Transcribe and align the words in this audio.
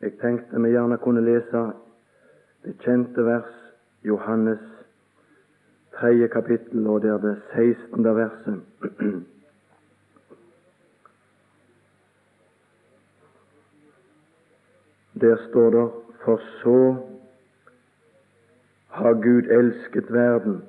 Jeg 0.00 0.12
tenkte 0.20 0.60
vi 0.62 0.68
gjerne 0.70 0.98
kunne 0.98 1.20
lese 1.20 1.72
det 2.64 2.78
kjente 2.84 3.24
vers 3.24 3.54
Johannes 4.04 4.60
3. 5.98 6.28
kapittel, 6.28 6.86
og 6.86 7.02
det 7.02 7.10
er 7.10 7.18
det 7.18 7.42
16. 7.54 8.04
verset. 8.04 8.62
Der 15.20 15.36
står 15.48 15.70
det 15.70 15.90
For 16.24 16.40
så 16.62 16.96
har 18.88 19.12
Gud 19.12 19.42
elsket 19.42 20.12
verden, 20.12 20.62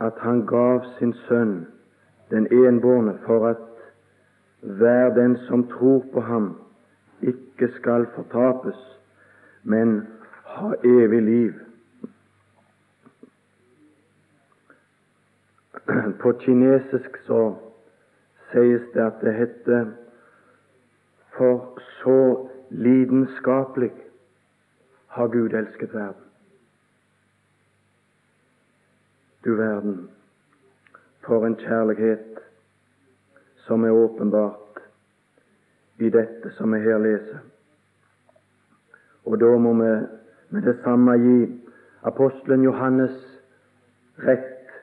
at 0.00 0.12
han 0.16 0.46
gav 0.46 0.84
sin 0.98 1.14
sønn, 1.28 1.66
den 2.30 2.46
enbårne, 2.52 3.18
for 3.26 3.46
at 3.46 3.56
hver 4.60 5.14
den 5.14 5.36
som 5.36 5.68
tror 5.68 6.04
på 6.12 6.20
ham, 6.20 6.63
ikke 7.54 7.74
skal 7.74 8.06
fortapes, 8.14 8.98
men 9.62 10.08
ha 10.44 10.74
evig 10.84 11.22
liv. 11.22 11.52
På 16.20 16.32
kinesisk 16.32 17.16
så 17.26 17.54
sies 18.50 18.82
det 18.94 19.02
at 19.06 19.20
det 19.22 19.34
heter 19.34 19.86
For 21.36 21.78
så 22.02 22.48
lidenskapelig 22.70 23.92
har 25.08 25.26
Gud 25.26 25.54
elsket 25.54 25.94
verden. 25.94 26.22
Du 29.44 29.54
verden, 29.54 30.10
for 31.26 31.46
en 31.46 31.56
kjærlighet 31.56 32.38
som 33.56 33.84
er 33.84 33.90
åpenbart 33.90 34.63
i 35.98 36.10
dette 36.10 36.50
som 36.56 36.72
vi 36.72 36.80
her 36.82 36.98
leser. 36.98 37.42
Og 39.24 39.38
da 39.40 39.56
må 39.58 39.72
vi 39.78 39.92
med 40.50 40.62
det 40.62 40.76
samme 40.82 41.16
gi 41.18 41.38
apostelen 42.02 42.64
Johannes 42.64 43.14
rett 44.26 44.74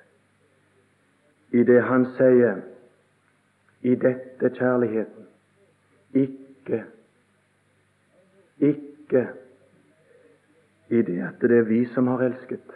i 1.52 1.64
det 1.64 1.82
han 1.84 2.06
sier 2.18 2.64
i 3.82 3.96
dette 3.96 4.50
kjærligheten. 4.56 5.28
Ikke, 6.14 6.84
ikke 8.60 9.28
i 10.92 11.02
det 11.02 11.22
at 11.24 11.42
det 11.42 11.58
er 11.58 11.70
vi 11.70 11.86
som 11.94 12.08
har 12.08 12.26
elsket. 12.26 12.76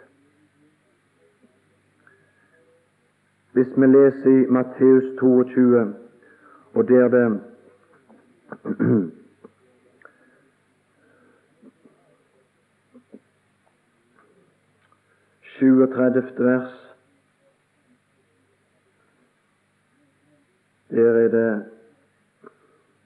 Hvis 3.52 3.72
vi 3.76 3.86
leser 3.86 4.30
i 4.30 4.46
Matteus 4.52 5.04
22, 5.20 5.94
og 6.74 6.88
der 6.88 7.08
det 7.08 7.40
37. 15.58 16.22
vers. 16.38 16.96
Der 20.90 21.12
er 21.12 21.28
det 21.28 21.66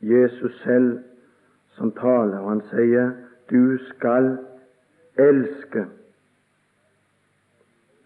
Jesus 0.03 0.63
selv 0.63 1.05
som 1.69 1.93
taler, 1.93 2.39
og 2.39 2.51
han 2.51 2.63
sier 2.71 3.13
du 3.51 3.79
skal 3.79 4.39
elske 5.19 5.87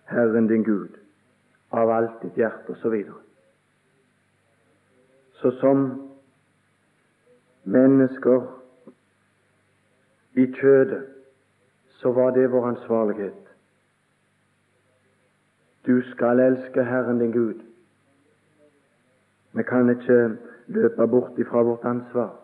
Herren 0.09 0.49
din 0.49 0.65
Gud 0.65 1.01
av 1.73 1.91
alt 1.91 2.23
ditt 2.23 2.37
hjerte, 2.37 2.77
osv. 2.77 3.05
Så, 5.33 5.51
så 5.51 5.51
som 5.61 6.04
mennesker 7.65 8.61
i 10.35 10.47
kjødet, 10.53 11.07
så 11.89 12.13
var 12.13 12.31
det 12.31 12.53
vår 12.53 12.67
ansvarlighet. 12.67 13.45
Du 15.87 16.03
skal 16.03 16.41
elske 16.41 16.85
Herren 16.85 17.19
din 17.19 17.33
Gud. 17.33 17.61
Vi 19.53 19.63
kan 19.63 19.91
ikke 19.91 20.37
løpe 20.67 21.07
bort 21.07 21.39
ifra 21.39 21.63
vårt 21.63 21.85
ansvar. 21.85 22.41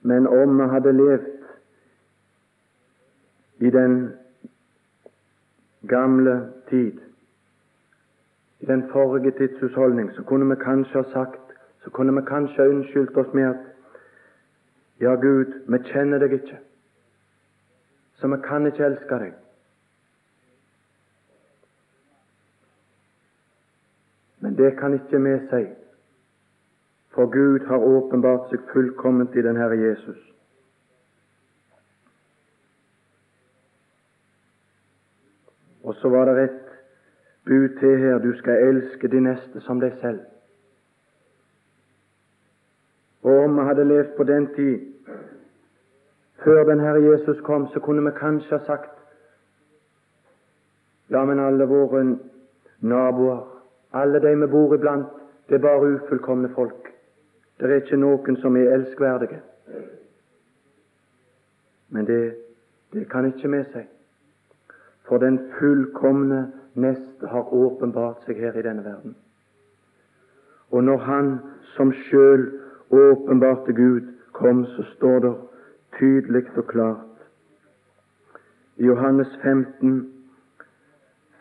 Men 0.00 0.26
om 0.26 0.58
vi 0.58 0.68
hadde 0.68 0.92
levd 0.92 1.44
i 3.58 3.70
den 3.70 4.12
gamle 5.88 6.52
tid, 6.70 7.00
i 8.64 8.66
den 8.66 8.86
forrige 8.92 9.30
tids 9.36 9.60
husholdning, 9.60 10.12
så 10.16 10.22
kunne 10.24 10.48
vi 10.48 10.56
kanskje 10.64 11.02
ha 11.02 11.10
sagt 11.12 11.40
så 11.84 11.90
kunne 11.90 12.14
vi 12.16 12.22
kanskje 12.26 12.62
ha 12.62 12.68
unnskyldt 12.72 13.16
oss 13.20 13.34
med 13.34 13.44
at 13.44 13.64
ja, 15.00 15.12
Gud, 15.20 15.52
vi 15.68 15.78
kjenner 15.90 16.22
deg 16.22 16.32
ikke 16.32 16.58
så 18.16 18.28
vi 18.28 18.36
kan 18.48 18.66
ikke 18.66 18.84
elske 18.86 19.16
deg. 19.20 19.32
Men 24.40 24.56
det 24.56 24.70
kan 24.78 24.94
ikke 24.96 25.20
vi 25.20 25.34
si, 25.50 25.64
for 27.12 27.28
Gud 27.32 27.66
har 27.68 27.84
åpenbart 27.84 28.48
seg 28.48 28.64
fullkomment 28.72 29.36
i 29.36 29.44
den 29.44 29.60
Herre 29.60 29.76
Jesus. 29.76 30.20
Og 35.84 35.94
så 36.00 36.08
var 36.08 36.32
det 36.32 36.44
et 36.44 36.73
bud 37.46 37.68
til 37.78 37.98
her 37.98 38.18
du 38.18 38.32
skal 38.38 38.68
elske 38.68 39.08
de 39.08 39.20
neste 39.20 39.60
som 39.60 39.80
deg 39.80 39.92
selv. 40.00 40.20
Og 43.22 43.44
om 43.44 43.58
vi 43.58 43.64
hadde 43.64 43.84
levd 43.84 44.16
på 44.16 44.24
den 44.24 44.46
tid 44.54 44.80
før 46.44 46.64
den 46.64 46.80
Herre 46.80 47.02
Jesus 47.02 47.40
kom, 47.40 47.68
så 47.72 47.80
kunne 47.80 48.04
vi 48.04 48.18
kanskje 48.18 48.58
ha 48.58 48.64
sagt 48.64 48.90
Ja, 51.10 51.24
men 51.24 51.40
alle 51.40 51.64
våre 51.68 52.18
naboer, 52.80 53.62
alle 53.92 54.20
de 54.20 54.40
vi 54.40 54.46
bor 54.46 54.74
iblant, 54.74 55.06
det 55.48 55.54
er 55.54 55.58
bare 55.58 55.94
ufullkomne 55.94 56.48
folk. 56.54 56.88
Det 57.60 57.70
er 57.70 57.74
ikke 57.74 57.96
noen 57.96 58.36
som 58.36 58.56
er 58.56 58.72
elskverdige. 58.74 59.40
Men 61.88 62.06
det, 62.06 62.34
det 62.92 63.10
kan 63.10 63.26
ikke 63.26 63.50
vi 63.50 63.62
si. 63.72 63.84
For 65.08 65.18
den 65.18 65.38
fullkomne 65.58 66.52
neste 66.74 67.26
har 67.26 67.52
åpenbart 67.52 68.24
seg 68.26 68.40
her 68.40 68.56
i 68.56 68.64
denne 68.64 68.84
verden. 68.84 69.16
Og 70.70 70.84
når 70.84 70.98
Han 70.98 71.38
som 71.76 71.92
sjøl 71.92 72.46
åpenbarte 72.90 73.72
Gud 73.72 74.12
kom, 74.32 74.64
så 74.66 74.82
står 74.96 75.18
det 75.18 75.34
tydelig 75.98 76.46
og 76.56 76.66
klart. 76.66 77.26
I 78.76 78.84
Johannes 78.84 79.38
15, 79.42 80.12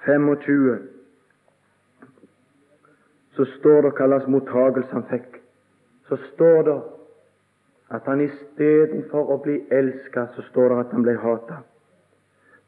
25 0.05 0.79
så 3.33 3.45
står 3.45 3.81
det 3.81 3.91
hva 3.97 4.07
slags 4.07 4.27
mottagelse 4.29 4.93
han 4.93 5.05
fikk. 5.09 5.39
Så 6.07 6.17
står 6.33 6.61
det 6.67 6.81
at 7.93 8.05
han 8.05 8.21
istedenfor 8.21 9.31
å 9.33 9.39
bli 9.41 9.55
elska, 9.71 10.27
så 10.35 10.45
står 10.51 10.69
det 10.69 10.79
at 10.83 10.93
han 10.93 11.05
ble 11.05 11.15
hata. 11.17 11.63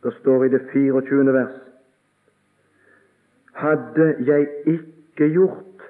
Det 0.04 0.14
står 0.20 0.46
i 0.46 0.50
det 0.50 0.62
24. 0.74 1.34
vers 1.34 1.62
Hadde 3.56 4.16
jeg 4.20 4.48
ikke 4.66 5.30
gjort 5.34 5.86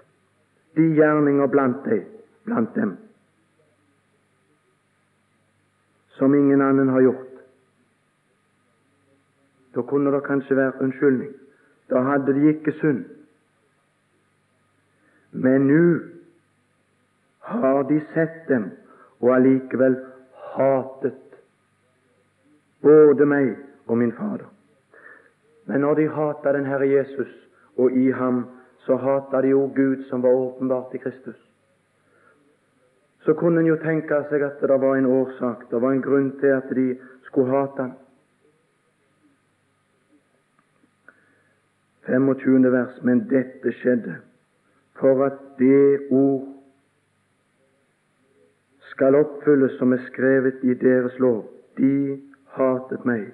de 0.76 0.84
gjerninger 0.96 1.48
blant, 1.48 1.82
deg, 1.86 2.04
blant 2.46 2.76
dem, 2.76 2.92
som 6.20 6.36
ingen 6.36 6.62
annen 6.62 6.92
har 6.94 7.02
gjort. 7.02 7.32
Da 9.76 9.82
kunne 9.82 10.14
det 10.14 10.24
kanskje 10.28 10.56
være 10.56 10.82
unnskyldning. 10.82 11.34
Da 11.90 12.04
hadde 12.06 12.34
de 12.34 12.48
ikke 12.54 12.72
synd. 12.80 13.06
Men 15.32 15.68
nå 15.68 15.82
har 17.50 17.84
de 17.90 18.00
sett 18.14 18.46
dem 18.48 18.70
og 19.20 19.36
allikevel 19.36 19.98
hatet 20.56 21.40
både 22.86 23.26
meg 23.26 23.65
og 23.88 23.98
min 23.98 24.12
Fader. 24.12 24.52
Men 25.66 25.82
når 25.82 25.94
de 25.94 26.08
hata 26.08 26.54
den 26.54 26.66
Herre 26.66 26.90
Jesus, 26.90 27.50
og 27.78 27.92
i 27.92 28.12
ham, 28.12 28.46
så 28.78 28.96
hata 28.96 29.42
de 29.42 29.48
jo 29.48 29.72
Gud 29.76 30.04
som 30.10 30.24
var 30.24 30.30
åpenbart 30.30 30.94
i 30.94 30.98
Kristus 30.98 31.46
så 33.26 33.34
kunne 33.34 33.60
en 33.60 33.68
jo 33.68 33.76
tenke 33.82 34.18
seg 34.30 34.44
at 34.46 34.60
det 34.62 34.76
var 34.82 34.98
en 34.98 35.10
årsak, 35.10 35.66
det 35.72 35.82
var 35.82 35.96
en 35.96 36.02
grunn 36.02 36.32
til 36.40 36.52
at 36.54 36.70
de 36.78 36.92
skulle 37.26 37.50
hate 37.50 37.82
ham. 37.82 37.94
25. 42.06 42.72
vers, 42.72 43.00
men 43.02 43.24
dette 43.30 43.72
skjedde 43.80 44.20
for 45.00 45.24
at 45.26 45.40
det 45.58 46.06
ord 46.14 46.46
skal 48.92 49.18
oppfylles 49.18 49.74
som 49.80 49.94
er 49.94 50.06
skrevet 50.12 50.62
i 50.62 50.78
deres 50.78 51.18
lov. 51.20 51.48
De 51.82 52.22
hatet 52.54 53.10
meg 53.10 53.32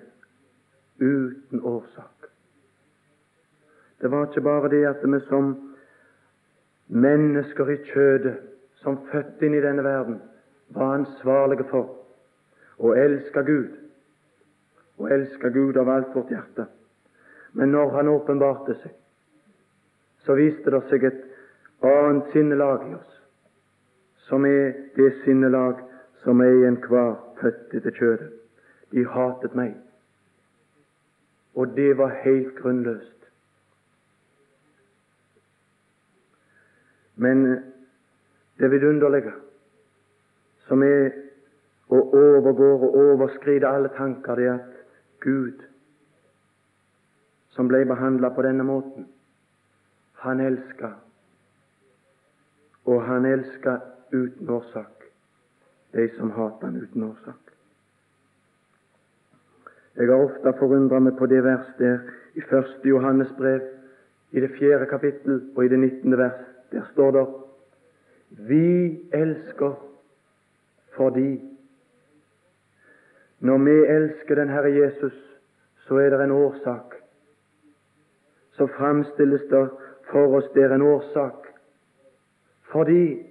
uten 1.01 1.61
årsak. 1.61 2.29
Det 4.01 4.11
var 4.11 4.27
ikke 4.27 4.41
bare 4.41 4.69
det 4.69 4.85
at 4.87 5.03
vi 5.03 5.19
som 5.27 5.51
mennesker 6.87 7.69
i 7.69 7.77
kjødet 7.91 8.37
som 8.81 8.97
født 9.11 9.41
inn 9.45 9.53
i 9.53 9.61
denne 9.61 9.83
verden, 9.85 10.21
var 10.73 10.95
ansvarlige 10.95 11.67
for 11.69 11.97
å 12.81 12.93
elske 12.97 13.43
Gud, 13.45 13.75
og 14.97 15.11
elske 15.11 15.51
Gud 15.53 15.77
av 15.77 15.89
alt 15.89 16.15
vårt 16.15 16.33
hjerte. 16.33 16.65
Men 17.53 17.71
når 17.71 17.91
Han 17.97 18.07
åpenbarte 18.07 18.75
seg, 18.81 18.95
så 20.25 20.33
viste 20.37 20.71
det 20.71 20.81
seg 20.89 21.03
et 21.03 21.21
annet 21.85 22.33
sinnelag 22.33 22.89
i 22.89 22.95
oss, 22.95 23.21
som 24.27 24.45
er 24.45 24.73
det 24.95 25.11
sinnelag 25.23 25.81
som 26.23 26.41
er 26.41 26.53
i 26.57 26.67
enhver 26.69 27.15
født 27.41 27.73
etter 27.77 27.97
kjødet. 27.97 28.29
De 28.91 29.05
hatet 29.07 29.55
meg, 29.55 29.75
og 31.55 31.75
det 31.75 31.97
var 31.97 32.09
helt 32.23 32.55
grunnløst. 32.55 33.17
Men 37.15 37.45
det 38.59 38.71
vidunderlige, 38.71 39.33
som 40.67 40.83
er 40.83 41.11
å 41.91 41.99
overgår 42.17 42.85
og 42.87 42.95
overskride 43.03 43.67
alle 43.67 43.91
tanker, 43.97 44.35
det 44.35 44.47
er 44.47 44.53
at 44.53 44.79
Gud, 45.21 45.65
som 47.51 47.67
ble 47.67 47.83
behandla 47.85 48.31
på 48.33 48.45
denne 48.47 48.63
måten, 48.63 49.09
han 50.23 50.39
elska, 50.39 50.93
og 52.85 53.03
han 53.05 53.25
elska 53.25 53.77
uten 54.13 54.49
årsak 54.49 55.01
de 55.93 56.09
som 56.17 56.31
hater 56.31 56.67
han 56.67 56.81
uten 56.81 57.03
årsak. 57.03 57.40
Jeg 59.95 60.07
har 60.07 60.23
ofte 60.23 60.53
forundret 60.59 61.03
meg 61.03 61.17
på 61.19 61.27
det 61.27 61.43
vers 61.43 61.67
der 61.79 61.99
i 62.35 62.41
første 62.47 62.87
Johannes 62.87 63.31
brev, 63.37 63.61
i 64.31 64.39
det 64.39 64.53
fjerde 64.55 64.85
kapittel 64.87 65.41
og 65.55 65.65
i 65.65 65.67
det 65.67 65.79
nittende 65.79 66.17
vers. 66.17 66.45
Der 66.71 66.85
står 66.93 67.11
det 67.11 67.25
Vi 68.47 68.99
elsker 69.13 69.73
fordi 70.95 71.41
Når 73.39 73.57
vi 73.57 73.85
elsker 73.87 74.35
den 74.35 74.49
Herre 74.49 74.71
Jesus, 74.71 75.39
så 75.75 75.95
er 75.95 76.09
det 76.09 76.23
en 76.23 76.31
årsak. 76.31 76.95
Så 78.51 78.67
framstilles 78.67 79.41
det 79.49 79.69
for 80.11 80.35
oss 80.37 80.49
der 80.53 80.75
en 80.75 80.81
årsak. 80.81 81.47
Fordi 82.71 83.25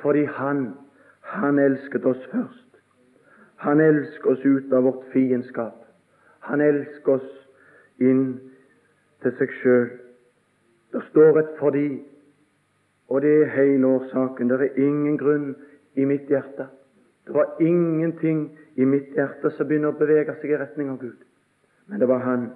fordi 0.00 0.24
Han, 0.24 0.74
Han 1.20 1.58
elsket 1.58 2.04
oss 2.06 2.28
først. 2.32 2.80
Han 3.56 3.80
elsker 3.80 4.30
oss 4.30 4.44
ut 4.44 4.72
av 4.72 4.82
vårt 4.82 5.04
fiendskap. 5.12 5.85
Han 6.46 6.60
elsker 6.60 7.18
oss 7.18 7.32
inn 7.98 8.26
til 9.22 9.34
seg 9.38 9.54
sjøl. 9.60 9.88
Det 10.92 11.02
står 11.10 11.38
et 11.38 11.56
'fordi', 11.58 12.04
og 13.08 13.22
det 13.22 13.42
er 13.42 13.54
hele 13.56 13.86
årsaken. 13.86 14.50
Det 14.50 14.60
er 14.60 14.82
ingen 14.82 15.18
grunn 15.18 15.56
i 15.94 16.04
mitt 16.04 16.28
hjerte. 16.28 16.68
Det 17.26 17.34
var 17.34 17.56
ingenting 17.60 18.58
i 18.76 18.84
mitt 18.84 19.14
hjerte 19.14 19.50
som 19.50 19.66
begynner 19.66 19.88
å 19.88 19.98
bevege 19.98 20.34
seg 20.40 20.50
i 20.50 20.56
retning 20.56 20.90
av 20.90 20.98
Gud. 21.00 21.18
Men 21.86 22.00
det 22.00 22.08
var 22.08 22.18
Han 22.18 22.50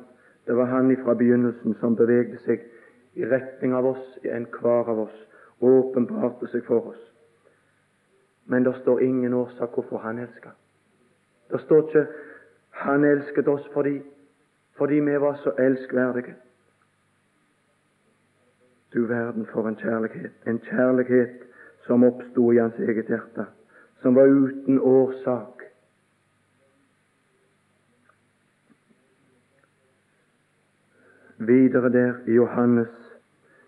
det 0.46 0.56
var 0.56 0.64
Han 0.64 0.96
fra 0.96 1.14
begynnelsen 1.14 1.74
som 1.74 1.96
bevegde 1.96 2.38
seg 2.38 2.62
i 3.14 3.26
retning 3.26 3.74
av 3.74 3.86
oss, 3.86 4.18
i 4.24 4.28
enhver 4.28 4.88
av 4.88 4.98
oss, 4.98 5.26
og 5.60 5.68
åpenbarte 5.70 6.48
seg 6.50 6.64
for 6.64 6.92
oss. 6.92 7.02
Men 8.46 8.64
det 8.64 8.74
står 8.80 9.02
ingen 9.02 9.34
årsak 9.34 9.74
hvorfor 9.74 9.98
Han 9.98 10.18
elsker. 10.18 10.50
Det 11.50 11.60
står 11.60 11.88
ikke 11.88 12.06
Han 12.80 13.04
elsket 13.04 13.48
oss 13.48 13.68
fordi, 13.72 14.02
fordi 14.76 14.94
vi 14.94 15.20
var 15.20 15.34
så 15.34 15.52
elskverdige. 15.58 16.34
Du 18.94 19.06
verden 19.06 19.46
for 19.46 19.68
en 19.68 19.76
kjærlighet. 19.76 20.32
En 20.46 20.58
kjærlighet 20.58 21.42
som 21.86 22.04
oppsto 22.04 22.52
i 22.52 22.56
hans 22.56 22.78
eget 22.78 23.06
hjerte, 23.06 23.46
som 24.02 24.14
var 24.14 24.26
uten 24.26 24.80
årsak. 24.80 25.62
Videre 31.38 31.92
der 31.92 32.14
i 32.26 32.32
Johannes 32.32 32.88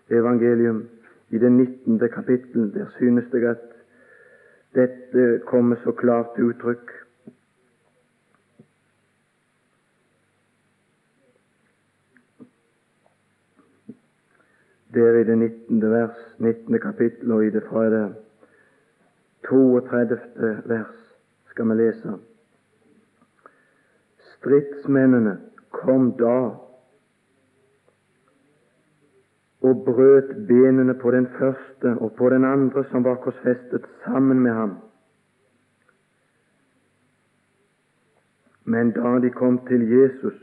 evangelium, 0.09 0.89
i 1.29 1.37
det 1.37 1.51
19. 1.51 1.99
kapittel, 2.09 2.73
der 2.73 2.85
synes 2.97 3.25
jeg 3.33 3.49
at 3.49 3.57
dette 4.75 5.41
kommer 5.45 5.75
så 5.83 5.91
klart 5.91 6.35
til 6.35 6.43
uttrykk. 6.43 7.02
Der 14.93 15.19
i 15.19 15.23
det 15.23 15.37
19. 15.37 15.91
vers, 15.91 16.17
19. 16.37 16.79
kapittel, 16.79 17.31
og 17.31 17.45
i 17.45 17.49
det 17.49 17.63
fra 17.69 17.89
det 17.89 18.15
32. 19.49 20.61
vers 20.65 21.15
skal 21.49 21.69
vi 21.69 21.73
lese. 21.73 22.13
Stridsmennene 24.19 25.37
kom 25.71 26.11
da 26.19 26.37
og 29.63 29.83
brøt 29.85 30.47
benene 30.47 30.93
på 30.93 31.11
den 31.11 31.27
første 31.37 31.95
og 31.99 32.13
på 32.17 32.29
den 32.29 32.45
andre 32.45 32.83
som 32.91 33.03
var 33.03 33.15
korsfestet 33.15 33.85
sammen 34.03 34.39
med 34.39 34.51
ham. 34.51 34.77
Men 38.65 38.91
da 38.91 39.19
de 39.19 39.29
kom 39.29 39.59
til 39.67 39.87
Jesus 39.91 40.39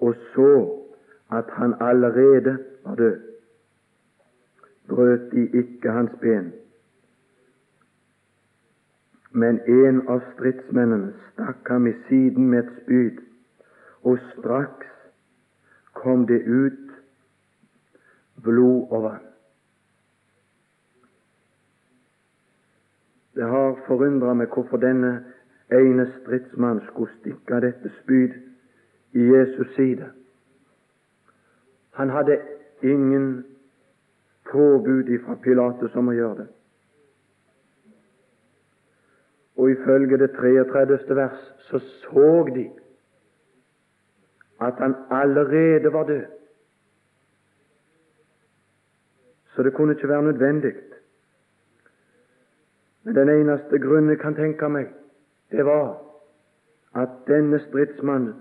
og 0.00 0.14
så 0.34 0.82
at 1.30 1.44
han 1.48 1.74
allerede 1.80 2.58
var 2.84 2.94
død, 2.94 3.20
brøt 4.88 5.32
de 5.32 5.46
ikke 5.46 5.90
hans 5.90 6.10
ben. 6.20 6.52
Men 9.30 9.60
en 9.68 10.08
av 10.08 10.22
stridsmennene 10.32 11.12
stakk 11.32 11.68
ham 11.68 11.86
i 11.86 11.92
siden 12.08 12.48
med 12.50 12.58
et 12.64 12.72
spyd, 12.82 13.22
og 14.02 14.18
straks 14.32 14.92
kom 15.94 16.26
det 16.26 16.42
ut 16.46 16.92
blod 18.42 18.86
og 18.90 19.02
vann. 19.02 19.24
Det 23.36 23.44
har 23.44 23.74
forundra 23.86 24.32
meg 24.34 24.48
hvorfor 24.48 24.80
denne 24.80 25.10
ene 25.72 26.06
stridsmann 26.20 26.80
skulle 26.86 27.12
stikke 27.18 27.60
dette 27.60 27.90
spyd 27.98 28.38
i 29.12 29.26
Jesus 29.32 29.74
side. 29.74 30.08
Han 31.96 32.10
hadde 32.10 32.40
ingen 32.82 33.44
påbud 34.50 35.08
fra 35.24 35.34
Pilatus 35.42 35.94
om 35.96 36.10
å 36.12 36.14
gjøre 36.16 36.38
det. 36.42 36.46
Og 39.56 39.70
ifølge 39.72 40.18
det 40.20 40.34
33. 40.36 41.16
vers 41.16 41.44
så 41.68 41.78
så 41.78 42.32
de 42.54 42.66
at 44.60 44.74
han 44.80 44.94
allerede 45.10 45.92
var 45.92 46.04
død. 46.04 46.26
Så 49.54 49.62
det 49.62 49.72
kunne 49.74 49.92
ikke 49.96 50.08
være 50.08 50.22
nødvendig. 50.22 50.74
Men 53.04 53.14
den 53.14 53.28
eneste 53.28 53.78
grunnen 53.78 54.10
jeg 54.10 54.20
kan 54.20 54.34
tenke 54.34 54.68
meg, 54.68 54.92
det 55.50 55.64
var 55.64 55.96
at 56.94 57.08
denne 57.28 57.60
stridsmannen 57.64 58.34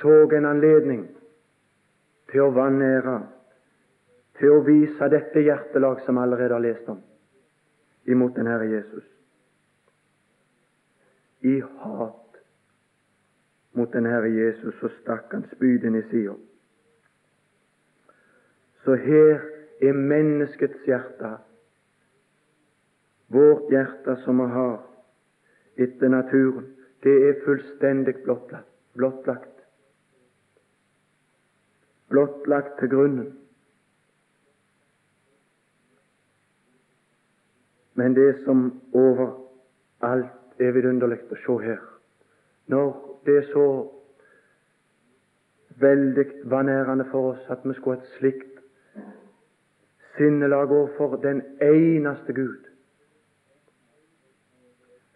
så 0.00 0.24
en 0.32 0.44
anledning 0.48 1.04
til 2.34 2.42
å 2.42 2.50
vanære, 2.50 3.18
til 4.40 4.50
å 4.56 4.62
vise 4.66 5.06
dette 5.12 5.42
hjertelag 5.46 6.00
som 6.02 6.18
allerede 6.18 6.56
har 6.56 6.64
lest 6.64 6.88
om, 6.90 6.98
imot 8.10 8.34
den 8.34 8.50
Herre 8.50 8.66
Jesus. 8.72 9.06
I 11.46 11.60
hat 11.62 12.40
mot 13.78 13.94
den 13.94 14.10
Herre 14.10 14.32
Jesus 14.34 14.74
så 14.80 14.90
stakk 14.96 15.30
han 15.36 15.46
spyden 15.52 15.94
i 15.94 16.02
sida. 16.10 16.34
Så 18.82 18.98
her 18.98 19.38
er 19.78 19.94
menneskets 19.94 20.82
hjerte, 20.90 21.36
vårt 23.30 23.70
hjerte 23.70 24.18
som 24.26 24.42
vi 24.42 24.50
har 24.58 24.78
etter 25.86 26.10
naturen, 26.10 26.66
det 27.06 27.14
er 27.28 27.42
fullstendig 27.46 28.24
blottlagt. 28.26 28.70
blottlagt 28.94 29.53
blottlagt 32.08 32.78
til 32.78 32.88
grunnen. 32.88 33.38
Men 37.94 38.14
det 38.14 38.44
som 38.44 38.82
overalt 38.92 40.60
er 40.60 40.74
vidunderlig 40.74 41.20
å 41.30 41.38
se 41.38 41.58
her, 41.62 41.82
når 42.66 42.90
det 43.26 43.36
er 43.38 43.50
så 43.52 43.66
veldig 45.80 46.26
vanærende 46.50 47.06
for 47.10 47.32
oss 47.32 47.50
at 47.50 47.62
vi 47.64 47.74
skulle 47.74 47.98
ha 47.98 48.02
et 48.02 48.16
slikt 48.18 48.60
sinnelag 50.16 50.70
overfor 50.70 51.16
den 51.22 51.42
eneste 51.62 52.32
Gud, 52.32 52.70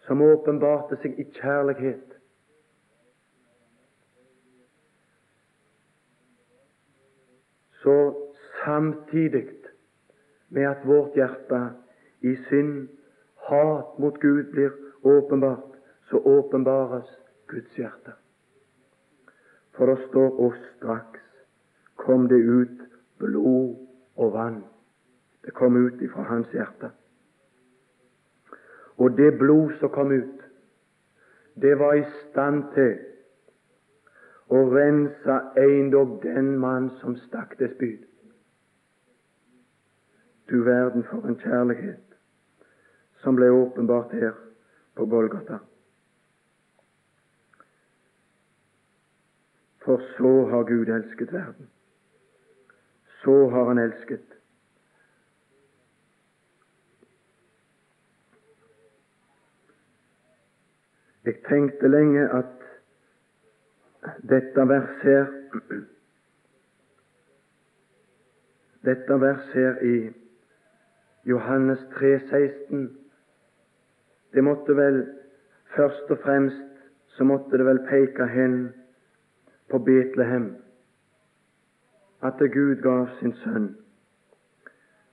som 0.07 0.21
åpenbarte 0.25 0.97
seg 1.03 1.19
i 1.19 1.27
kjærlighet 1.37 2.08
så 7.89 8.13
samtidig 8.65 9.47
med 10.49 10.63
at 10.63 10.77
vårt 10.85 11.15
hjerte 11.15 11.69
i 12.21 12.35
sin 12.35 12.89
hat 13.35 13.99
mot 13.99 14.19
Gud 14.19 14.51
blir 14.51 14.71
åpenbart, 15.03 15.73
så 16.09 16.17
åpenbares 16.17 17.09
Guds 17.47 17.77
hjerte. 17.77 18.13
For 19.73 19.85
det 19.85 19.97
står 20.09 20.39
og 20.39 20.53
straks 20.75 21.25
kom 21.95 22.27
det 22.27 22.41
ut 22.45 22.85
blod 23.17 23.75
og 24.15 24.33
vann. 24.33 24.63
Det 25.45 25.53
kom 25.53 25.75
ut 25.75 26.01
ifra 26.01 26.21
hans 26.21 26.51
hjerte. 26.53 26.91
Og 28.97 29.17
det 29.17 29.37
blod 29.37 29.71
som 29.79 29.89
kom 29.89 30.11
ut, 30.11 30.45
det 31.55 31.79
var 31.79 31.93
i 31.93 32.05
stand 32.29 32.63
til 32.73 32.97
å 34.49 34.59
rensa 34.73 35.39
eiendom 35.61 36.17
den 36.23 36.55
mann 36.57 36.89
som 37.01 37.15
stakk 37.27 37.57
det 37.59 37.69
spyd. 37.75 38.05
Du 40.49 40.63
verden 40.65 41.05
for 41.05 41.25
en 41.29 41.37
kjærlighet 41.37 42.15
som 43.21 43.37
ble 43.37 43.51
åpenbart 43.53 44.15
her 44.17 44.33
på 44.97 45.05
Golgata. 45.05 45.59
For 49.85 50.01
så 50.17 50.33
har 50.49 50.65
Gud 50.69 50.89
elsket 50.89 51.33
verden. 51.33 51.69
Så 53.21 53.49
har 53.49 53.65
Han 53.65 53.77
elsket. 53.77 54.25
Jeg 61.25 61.43
tenkte 61.49 61.87
lenge 61.87 62.29
at 62.33 62.58
dette 64.29 64.67
verset 64.69 65.03
her 65.03 65.25
Dette 68.85 69.21
verset 69.21 69.53
her 69.53 69.81
i 69.83 70.13
Johannes 71.25 71.79
3, 71.93 72.19
16 72.29 72.97
Det 74.33 74.43
måtte 74.43 74.75
vel 74.75 75.01
først 75.75 76.11
og 76.11 76.17
fremst 76.23 76.65
så 77.17 77.23
måtte 77.23 77.57
det 77.57 77.65
vel 77.65 77.79
peke 77.89 78.27
hen 78.27 78.69
på 79.69 79.77
Betlehem, 79.77 80.55
at 82.21 82.39
Gud 82.53 82.75
gav 82.81 83.07
sin 83.19 83.33
sønn. 83.33 83.75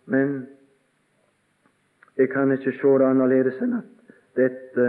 Men 0.06 0.46
jeg 2.16 2.30
kan 2.30 2.52
ikke 2.52 2.72
se 2.72 2.92
det 2.98 3.08
annerledes 3.10 3.58
enn 3.62 3.78
at 3.80 4.14
dette 4.38 4.86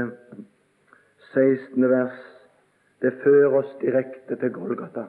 16. 1.34 1.90
vers 1.90 2.37
det 3.02 3.14
fører 3.24 3.54
oss 3.60 3.78
direkte 3.82 4.36
til 4.36 4.52
Golgata. 4.52 5.04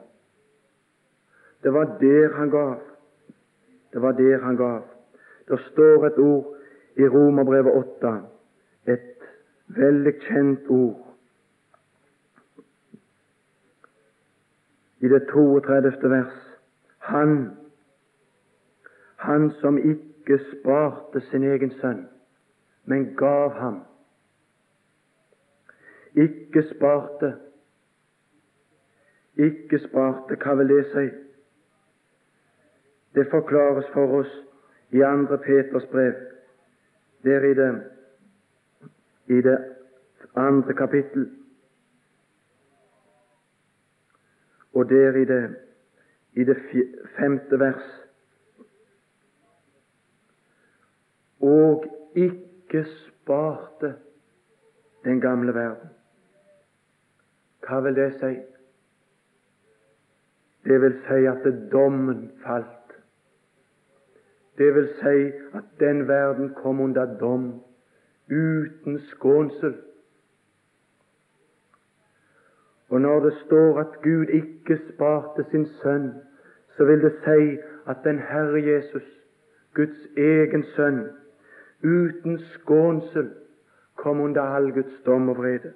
Det 1.62 1.72
var 1.72 1.96
der 2.00 2.34
han 2.34 2.50
gav. 2.50 2.80
Det 3.92 4.02
var 4.02 4.12
der 4.12 4.38
han 4.38 4.56
gav. 4.56 4.82
Det 5.48 5.60
står 5.70 6.06
et 6.06 6.18
ord 6.18 6.56
i 6.96 7.08
Romerbrevet 7.08 7.72
8, 7.74 8.22
et 8.86 9.14
veldig 9.68 10.14
kjent 10.20 10.68
ord. 10.68 11.04
I 15.00 15.08
det 15.08 15.26
32. 15.32 16.10
vers. 16.10 16.58
Han, 16.98 17.50
han 19.16 19.50
som 19.60 19.78
ikke 19.78 20.40
sparte 20.52 21.20
sin 21.30 21.44
egen 21.44 21.70
sønn, 21.80 22.08
men 22.84 23.14
gav 23.16 23.54
ham. 23.54 23.82
Ikke 26.14 26.66
sparte. 26.74 27.36
Ikke 29.38 29.78
sparte, 29.78 30.36
hva 30.42 30.54
vil 30.58 30.68
det 30.68 30.84
si? 30.92 31.06
Det 33.14 33.26
forklares 33.30 33.86
for 33.94 34.18
oss 34.20 34.32
i 34.90 34.98
2. 34.98 35.36
Peters 35.44 35.86
brev, 35.92 36.14
der 37.24 37.44
i 37.44 37.54
det, 37.54 37.70
i 39.26 39.40
det 39.42 39.58
andre 40.34 40.74
kapittel, 40.74 41.30
og 44.74 44.88
der 44.88 45.16
i 45.16 45.24
det, 45.24 45.56
i 46.32 46.44
det 46.44 46.58
femte 47.16 47.58
vers. 47.58 47.88
Og 51.40 51.84
ikke 52.14 52.84
sparte 52.84 53.94
den 55.04 55.20
gamle 55.20 55.54
verden. 55.54 55.90
Hva 57.66 57.80
vil 57.80 57.96
det 57.96 58.12
si? 58.20 58.57
Det 60.68 60.80
vil 60.80 60.96
si 61.06 61.24
at 61.26 61.46
dommen 61.72 62.30
falt. 62.44 62.92
Det 64.58 64.74
vil 64.74 64.88
si 65.00 65.20
at 65.56 65.64
den 65.80 66.08
verden 66.08 66.54
kom 66.54 66.80
under 66.80 67.18
dom 67.18 67.62
uten 68.30 68.98
skånsel. 68.98 69.74
Og 72.88 73.00
når 73.00 73.20
det 73.20 73.32
står 73.46 73.80
at 73.80 74.02
Gud 74.02 74.26
ikke 74.26 74.80
sparte 74.94 75.44
sin 75.50 75.66
sønn, 75.66 76.12
så 76.76 76.84
vil 76.84 77.02
det 77.02 77.12
si 77.24 77.58
at 77.86 77.96
den 78.04 78.18
Herre 78.18 78.62
Jesus, 78.62 79.08
Guds 79.74 80.06
egen 80.16 80.64
sønn, 80.76 81.00
uten 81.84 82.38
skånsel 82.38 83.30
kom 83.96 84.20
under 84.20 84.42
all 84.42 84.72
Guds 84.72 85.02
dom 85.06 85.28
og 85.28 85.38
vrede. 85.38 85.72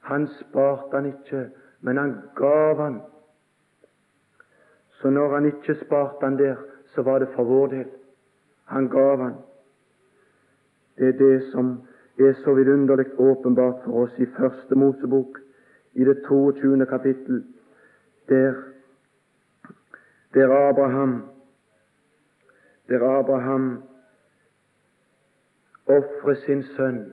Han 0.00 0.28
sparte 0.40 0.96
han 0.96 1.06
ikke, 1.06 1.50
men 1.84 2.00
han 2.00 2.14
gav 2.36 2.80
han 2.80 3.02
så 5.04 5.10
når 5.10 5.34
han 5.34 5.46
ikke 5.46 5.74
sparte 5.84 6.24
han 6.24 6.38
der, 6.38 6.56
så 6.94 7.02
var 7.02 7.18
det 7.18 7.28
for 7.34 7.44
vår 7.44 7.66
del. 7.66 7.88
Han 8.64 8.88
gav 8.88 9.22
han. 9.22 9.34
Det 10.98 11.08
er 11.08 11.18
det 11.18 11.42
som 11.52 11.82
er 12.18 12.32
så 12.32 12.54
vidunderlig 12.54 13.06
åpenbart 13.20 13.82
for 13.84 14.02
oss 14.02 14.18
i 14.18 14.26
Første 14.26 14.74
Mosebok, 14.74 15.38
i 15.92 16.04
det 16.04 16.22
22. 16.28 16.86
kapittel, 16.86 17.44
der, 18.28 18.54
der 20.34 20.68
Abraham 20.68 21.22
der 22.88 23.18
Abraham 23.18 23.82
ofrer 25.86 26.34
sin 26.34 26.62
sønn, 26.62 27.12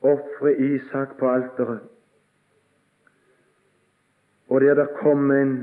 ofrer 0.00 0.48
Isak 0.48 1.18
på 1.18 1.30
alteret, 1.30 1.80
og 4.50 4.60
der 4.60 4.74
det 4.74 4.88
kom 5.02 5.30
en 5.30 5.54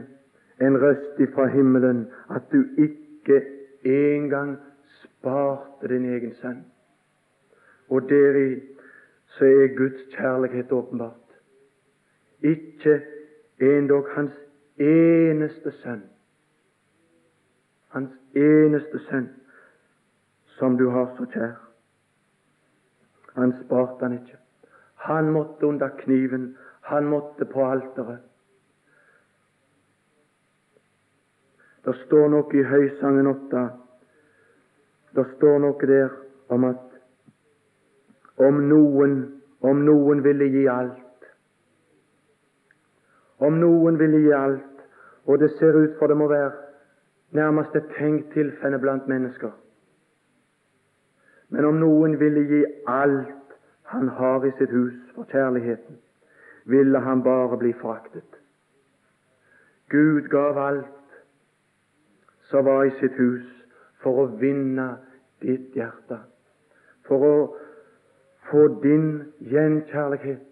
en 0.61 0.81
røst 0.81 1.19
ifra 1.19 1.47
himmelen 1.47 2.07
at 2.29 2.41
du 2.51 2.63
ikke 2.77 3.45
engang 3.83 4.57
sparte 5.03 5.87
din 5.87 6.05
egen 6.05 6.33
sønn. 6.33 6.65
Og 7.89 8.09
deri 8.09 8.61
så 9.25 9.45
er 9.45 9.75
Guds 9.77 10.01
kjærlighet 10.15 10.71
åpenbart. 10.71 11.37
Ikke 12.41 13.01
endog 13.59 14.07
hans 14.15 14.33
eneste 14.77 15.71
sønn. 15.71 16.03
Hans 17.89 18.11
eneste 18.35 18.99
sønn, 19.09 19.29
som 20.57 20.77
du 20.77 20.89
har 20.89 21.13
så 21.17 21.25
kjær. 21.33 21.55
Han 23.35 23.53
sparte 23.65 24.05
han 24.05 24.13
ikke. 24.13 24.37
Han 24.95 25.31
måtte 25.31 25.65
under 25.65 25.89
kniven. 25.97 26.57
Han 26.81 27.05
måtte 27.05 27.45
på 27.45 27.65
alteret. 27.71 28.19
Det 31.87 31.95
står 31.95 32.25
noe 32.27 32.51
i 32.51 32.63
Høysangen 32.67 33.29
8. 33.31 33.59
Det 35.15 35.23
står 35.37 35.61
noe 35.63 35.87
der 35.87 36.09
om 36.51 36.65
at 36.67 36.83
om 38.43 38.57
noen, 38.67 39.13
om 39.63 39.79
noen 39.87 40.19
ville 40.25 40.49
gi 40.53 40.65
alt 40.69 41.29
Om 43.39 43.55
noen 43.61 43.97
ville 43.97 44.19
gi 44.21 44.33
alt, 44.33 44.83
og 45.25 45.39
det 45.39 45.49
ser 45.55 45.77
ut 45.77 45.95
for 45.99 46.11
det 46.11 46.17
må 46.17 46.27
være 46.27 46.51
nærmest 47.37 47.75
et 47.75 47.87
tenkt 47.95 48.33
tilfelle 48.33 48.79
blant 48.83 49.07
mennesker 49.07 49.55
Men 51.49 51.65
om 51.65 51.79
noen 51.79 52.19
ville 52.19 52.43
gi 52.51 52.61
alt 52.85 53.55
han 53.95 54.11
har 54.19 54.43
i 54.43 54.51
sitt 54.59 54.75
hus 54.75 54.99
for 55.15 55.23
kjærligheten, 55.31 55.95
ville 56.65 56.99
han 56.99 57.23
bare 57.23 57.57
bli 57.57 57.71
foraktet. 57.79 58.41
Gud 59.89 60.27
gav 60.27 60.57
alt 60.59 60.96
som 62.49 62.65
var 62.65 62.83
i 62.83 62.91
sitt 62.99 63.15
hus, 63.19 63.45
for 64.03 64.23
å 64.23 64.25
vinne 64.41 64.87
ditt 65.43 65.75
hjerte, 65.75 66.19
for 67.07 67.25
å 67.27 67.37
få 68.49 68.67
din 68.83 69.09
gjenkjærlighet. 69.39 70.43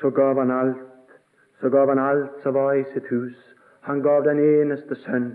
Så 0.00 0.10
gav 0.10 0.38
han 0.38 0.50
alt, 0.50 1.12
så 1.60 1.70
gav 1.70 1.88
han 1.88 2.02
alt 2.02 2.40
som 2.42 2.54
var 2.54 2.74
i 2.74 2.84
sitt 2.92 3.06
hus. 3.10 3.36
Han 3.86 4.02
gav 4.02 4.24
den 4.24 4.40
eneste 4.42 4.98
sønn. 5.04 5.30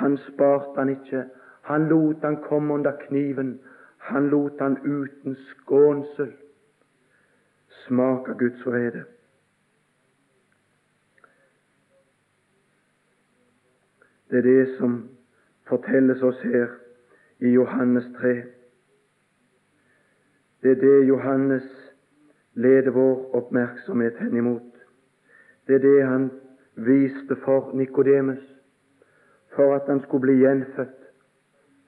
Han 0.00 0.16
sparte 0.28 0.80
han 0.80 0.94
ikke. 0.96 1.26
Han 1.68 1.88
lot 1.88 2.24
han 2.24 2.40
komme 2.42 2.74
under 2.74 2.96
kniven. 3.06 3.58
Han 3.98 4.30
lot 4.32 4.60
han 4.60 4.78
uten 4.84 5.36
skånsel 5.50 6.32
smake 7.86 8.34
Guds 8.38 8.66
vrede. 8.66 9.04
Det 14.34 14.38
er 14.46 14.64
det 14.64 14.76
som 14.78 15.10
fortelles 15.68 16.22
oss 16.22 16.40
her 16.42 16.66
i 17.38 17.48
Johannes 17.48 18.04
3. 18.16 18.42
Det 20.62 20.70
er 20.70 20.80
det 20.80 21.08
Johannes 21.08 21.92
leder 22.54 22.90
vår 22.90 23.34
oppmerksomhet 23.34 24.18
henimot. 24.18 24.72
Det 25.66 25.74
er 25.74 25.78
det 25.78 26.06
han 26.06 26.30
viste 26.74 27.36
for 27.44 27.70
Nikodemus, 27.74 28.42
for 29.54 29.74
at 29.74 29.86
han 29.86 30.02
skulle 30.02 30.20
bli 30.20 30.34
gjenfødt. 30.42 30.98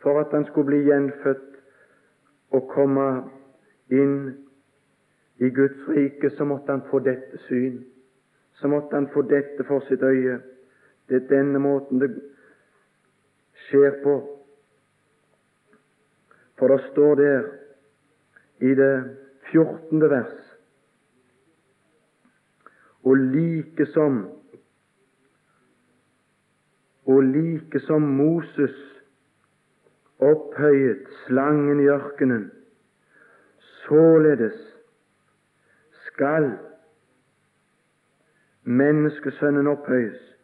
For 0.03 0.21
at 0.21 0.31
han 0.31 0.47
skulle 0.47 0.67
bli 0.67 0.85
gjenfødt 0.87 1.59
og 2.51 2.69
komme 2.69 3.09
inn 3.91 4.31
i 5.39 5.51
Guds 5.51 5.83
rike, 5.89 6.31
så 6.31 6.45
måtte 6.45 6.71
han 6.71 6.87
få 6.91 6.99
dette 6.99 7.43
syn. 7.49 7.83
Så 8.55 8.69
måtte 8.69 8.95
han 8.95 9.11
få 9.15 9.23
dette 9.23 9.65
for 9.65 9.83
sitt 9.91 10.03
øye. 10.03 10.39
Det 11.09 11.23
er 11.23 11.29
denne 11.37 11.59
måten 11.59 12.01
det 12.01 12.15
skjer 13.67 14.01
på. 14.03 14.17
For 16.59 16.73
det 16.73 16.81
står 16.91 17.15
der 17.21 17.49
i 18.65 18.75
det 18.75 18.95
14. 19.53 20.01
vers 20.11 20.43
og 23.07 23.17
like 23.17 23.87
som 23.87 24.25
og 27.07 27.23
like 27.23 27.81
som 27.81 28.03
Moses 28.03 28.77
opphøyet 30.19 31.07
slangen 31.27 31.81
i 31.81 31.87
ørkenen, 31.87 32.51
således 33.87 34.57
skal 36.07 36.51
menneskesønnen 38.65 39.67
opphøyes. 39.67 40.36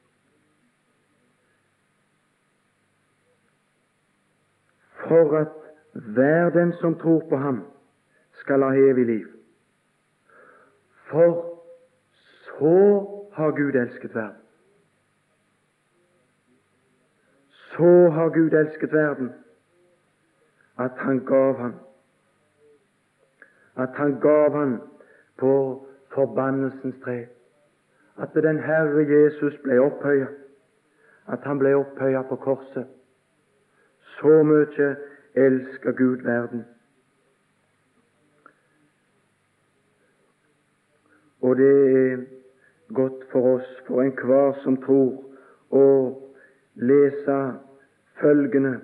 For 5.12 5.38
at 5.38 5.48
hver 5.92 6.50
den 6.50 6.72
som 6.72 6.98
tror 6.98 7.22
på 7.28 7.36
ham, 7.36 7.64
skal 8.32 8.62
ha 8.62 8.68
evig 8.68 9.06
liv. 9.06 9.26
For 11.10 11.60
så 12.12 12.78
har 13.32 13.50
Gud 13.50 13.74
elsket 13.80 14.14
verden. 14.14 14.40
Så 17.48 18.08
har 18.10 18.28
Gud 18.28 18.50
elsket 18.50 18.92
verden 18.92 19.32
at 20.78 20.90
han 20.96 21.24
gav 21.24 21.56
ham 21.58 21.74
at 23.76 23.88
han 23.94 24.20
gav 24.20 24.52
ham 24.52 24.82
på 25.38 25.86
forbannelsens 26.14 26.96
tre. 27.04 27.26
At 28.18 28.28
den 28.34 28.58
Herre 28.58 29.06
Jesus 29.12 29.60
ble 29.62 29.80
opphøyet. 29.80 30.28
at 31.28 31.38
han 31.42 31.58
ble 31.58 31.76
opphøyet 31.76 32.26
på 32.28 32.36
korset. 32.36 32.86
Så 34.22 34.42
mye 34.46 34.96
elsker 35.34 35.92
Gud 35.92 36.22
verden. 36.22 36.64
Og 41.40 41.56
det 41.56 41.96
er 42.12 42.16
godt 42.94 43.24
for 43.32 43.54
oss, 43.54 43.82
for 43.86 44.02
enhver 44.02 44.52
som 44.62 44.76
tror, 44.84 45.24
å 45.74 45.86
lese 46.78 47.38
følgende 48.20 48.76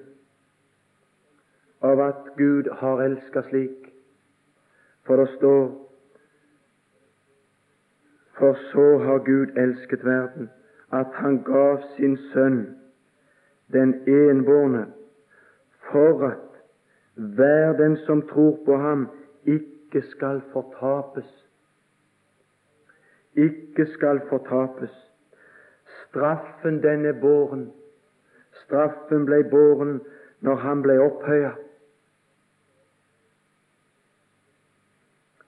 av 1.87 2.03
at 2.09 2.35
Gud 2.41 2.73
har 2.83 3.05
elsket 3.07 3.47
slik. 3.53 3.89
For 5.07 5.23
det 5.23 5.31
står 5.37 5.63
For 8.39 8.59
så 8.73 8.91
har 9.07 9.19
Gud 9.27 9.57
elsket 9.59 10.05
verden, 10.05 10.51
at 10.93 11.07
Han 11.15 11.43
gav 11.43 11.83
sin 11.97 12.17
Sønn, 12.33 12.77
den 13.73 13.95
enbårne, 14.07 14.87
for 15.93 16.27
at 16.27 16.39
hver 17.15 17.73
den 17.73 17.97
som 17.97 18.23
tror 18.29 18.59
på 18.65 18.77
ham, 18.77 19.09
ikke 19.45 20.03
skal 20.03 20.43
fortapes. 20.53 21.49
Ikke 23.35 23.87
skal 23.87 24.21
fortapes. 24.29 24.91
Straffen, 25.87 26.83
den 26.83 27.07
er 27.07 27.21
båren. 27.21 27.73
Straffen 28.53 29.27
ble 29.27 29.45
båren 29.51 30.01
når 30.41 30.55
han 30.55 30.83
ble 30.83 31.01
opphøya. 31.01 31.51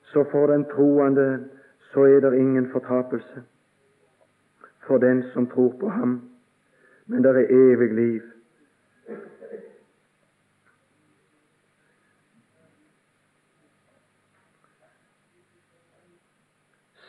Så 0.03 0.25
for 0.31 0.47
den 0.47 0.65
troende 0.65 1.49
så 1.93 2.05
er 2.05 2.21
det 2.21 2.39
ingen 2.39 2.71
fortapelse 2.73 3.43
for 4.87 4.99
den 4.99 5.23
som 5.23 5.47
tror 5.47 5.75
på 5.81 5.89
ham, 5.89 6.31
men 7.07 7.23
det 7.23 7.31
er 7.31 7.47
evig 7.51 7.95
liv. 7.95 8.23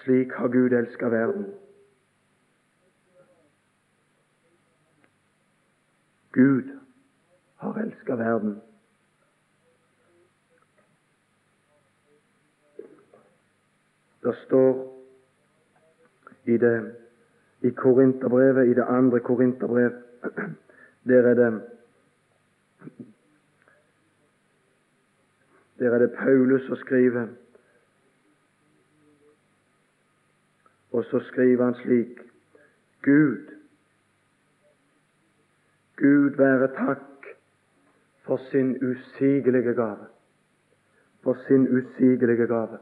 Slik 0.04 0.32
har 0.32 0.48
Gud 0.48 0.74
elska 0.74 1.10
verden. 1.10 1.46
Gud 6.32 6.80
har 7.56 7.80
elska 7.80 8.16
verden. 8.16 8.62
Det 14.24 14.36
står 14.46 14.98
i 16.44 16.58
det 16.58 16.96
i 17.62 17.70
Korinterbrevet, 17.70 18.68
i 18.68 18.74
det 18.74 18.84
andre 18.84 19.20
Korinterbrev, 19.20 19.92
der 21.08 21.28
er 21.28 21.34
det 21.34 21.62
Der 25.80 25.94
er 25.94 26.00
det 26.00 26.14
Paulus 26.18 26.62
som 26.68 26.76
skriver 26.76 27.28
Og 30.92 31.06
så 31.06 31.20
skriver 31.20 31.64
han 31.66 31.76
slik 31.76 32.20
Gud, 33.02 33.46
Gud 35.98 36.30
være 36.38 36.68
takk 36.68 37.28
for 38.26 38.38
sin 38.52 38.76
usigelige 38.90 39.74
gave. 39.74 40.08
For 41.24 41.38
sin 41.48 41.68
usigelige 41.78 42.48
gave. 42.48 42.78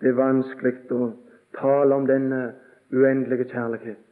Det 0.00 0.08
er 0.08 0.16
vanskelig 0.16 0.74
å 0.96 1.10
tale 1.58 1.94
om 1.94 2.06
denne 2.08 2.40
uendelige 2.92 3.50
kjærlighet. 3.50 4.06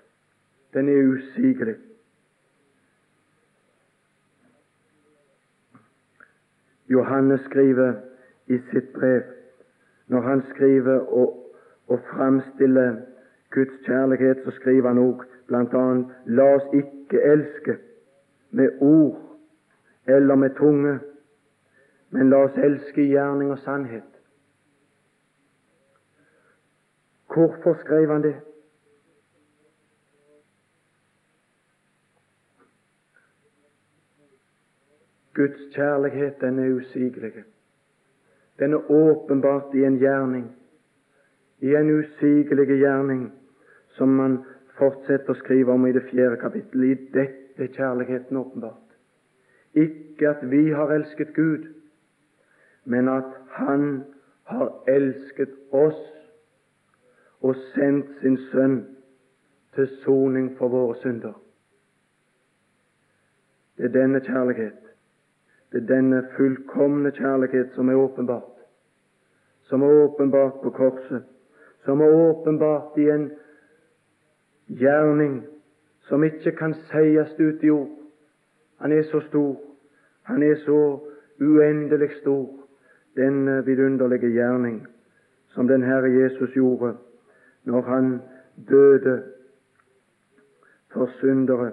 Den 0.75 0.89
er 0.89 1.07
usigelig. 1.15 1.77
Johannes 6.89 7.41
skriver 7.41 7.95
i 8.47 8.59
sitt 8.71 8.93
brev 8.93 9.38
når 10.09 10.21
han 10.21 10.43
skriver 10.51 11.01
og, 11.01 11.55
og 11.89 12.01
framstiller 12.11 12.97
Guds 13.51 13.87
kjærlighet, 13.87 14.41
så 14.45 14.51
skriver 14.51 14.89
han 14.89 14.99
òg 14.99 15.25
bl.a.: 15.47 15.85
La 16.27 16.55
oss 16.55 16.69
ikke 16.73 17.23
elske 17.23 17.79
med 18.51 18.69
ord 18.81 19.39
eller 20.07 20.35
med 20.35 20.55
tunge, 20.57 20.99
men 22.11 22.31
la 22.31 22.45
oss 22.45 22.57
elske 22.57 23.03
i 23.03 23.11
gjerning 23.13 23.51
og 23.53 23.59
sannhet. 23.59 24.05
Hvorfor 27.35 27.75
skrev 27.85 28.13
han 28.13 28.23
det? 28.23 28.37
Guds 35.35 35.75
kjærlighet, 35.75 36.41
den 36.41 36.59
er 36.59 36.75
usigelig. 36.75 37.45
Den 38.59 38.73
er 38.73 38.91
åpenbart 38.91 39.75
i 39.75 39.85
en 39.85 39.99
gjerning, 39.99 40.57
i 41.61 41.75
en 41.75 41.91
usigelig 41.91 42.67
gjerning, 42.67 43.33
som 43.89 44.09
man 44.09 44.39
fortsetter 44.79 45.35
å 45.35 45.39
skrive 45.39 45.75
om 45.75 45.87
i 45.87 45.95
det 45.95 46.05
fjerde 46.11 46.39
kapittel. 46.43 46.85
I 46.85 46.95
dette 47.15 47.65
er 47.65 47.73
kjærligheten 47.75 48.37
åpenbart. 48.39 48.95
Ikke 49.75 50.31
at 50.31 50.43
vi 50.51 50.71
har 50.71 50.93
elsket 50.95 51.35
Gud, 51.35 51.67
men 52.85 53.09
at 53.09 53.35
Han 53.59 54.05
har 54.45 54.69
elsket 54.89 55.51
oss 55.73 55.99
og 57.43 57.57
sendt 57.75 58.11
sin 58.21 58.37
Sønn 58.51 58.79
til 59.75 59.89
soning 60.05 60.53
for 60.59 60.71
våre 60.73 60.95
synder. 61.03 61.35
Det 63.77 63.91
er 63.91 63.95
denne 63.95 64.21
kjærlighet 64.25 64.88
det 65.73 65.83
er 65.83 65.87
denne 65.87 66.23
fullkomne 66.37 67.11
kjærlighet 67.11 67.75
som 67.75 67.89
er 67.89 67.95
åpenbart, 67.95 68.57
som 69.63 69.83
er 69.83 70.05
åpenbart 70.05 70.61
på 70.63 70.71
korset, 70.71 71.23
som 71.85 72.01
er 72.01 72.15
åpenbart 72.15 72.97
i 72.99 73.11
en 73.11 73.31
gjerning 74.69 75.43
som 76.09 76.25
ikke 76.25 76.53
kan 76.57 76.75
sies 76.75 77.35
ut 77.41 77.65
i 77.65 77.71
ord. 77.71 77.95
Han 78.81 78.93
er 78.93 79.03
så 79.03 79.21
stor, 79.29 79.57
han 80.23 80.43
er 80.43 80.57
så 80.65 81.01
uendelig 81.41 82.11
stor, 82.21 82.49
denne 83.17 83.65
vidunderlige 83.67 84.31
gjerning 84.33 84.87
som 85.49 85.69
den 85.69 85.83
Herre 85.83 86.11
Jesus 86.11 86.53
gjorde 86.55 86.95
når 87.65 87.83
han 87.83 88.21
døde 88.69 89.23
for 90.93 91.11
syndere. 91.21 91.73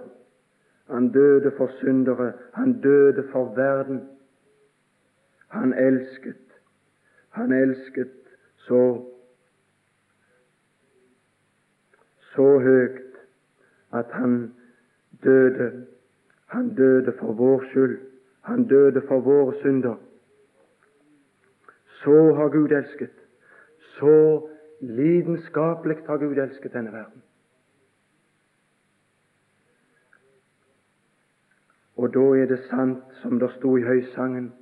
Han 0.89 1.12
døde 1.12 1.52
for 1.58 1.67
syndere. 1.67 2.34
Han 2.54 2.82
døde 2.82 3.28
for 3.32 3.56
verden. 3.56 4.10
Han 5.48 5.74
elsket. 5.74 6.36
Han 7.30 7.52
elsket 7.52 8.12
så 8.58 9.06
så 12.36 12.60
høyt 12.60 13.17
at 13.93 14.06
han 14.12 14.54
døde. 15.24 15.86
Han 16.45 16.76
døde 16.76 17.13
for 17.19 17.34
vår 17.34 17.63
skyld. 17.69 18.00
Han 18.41 18.67
døde 18.67 19.02
for 19.08 19.19
våre 19.19 19.54
synder. 19.62 19.95
Så 21.86 22.34
har 22.34 22.50
Gud 22.50 22.69
elsket. 22.69 23.12
Så 23.80 24.48
lidenskapelig 24.80 25.98
har 26.08 26.17
Gud 26.17 26.36
elsket 26.38 26.74
denne 26.74 26.91
verden. 26.91 27.24
Og 31.95 32.13
da 32.13 32.19
er 32.19 32.45
det 32.45 32.60
sant, 32.69 33.03
som 33.21 33.39
det 33.39 33.51
sto 33.55 33.77
i 33.77 33.84
høysangen, 33.84 34.53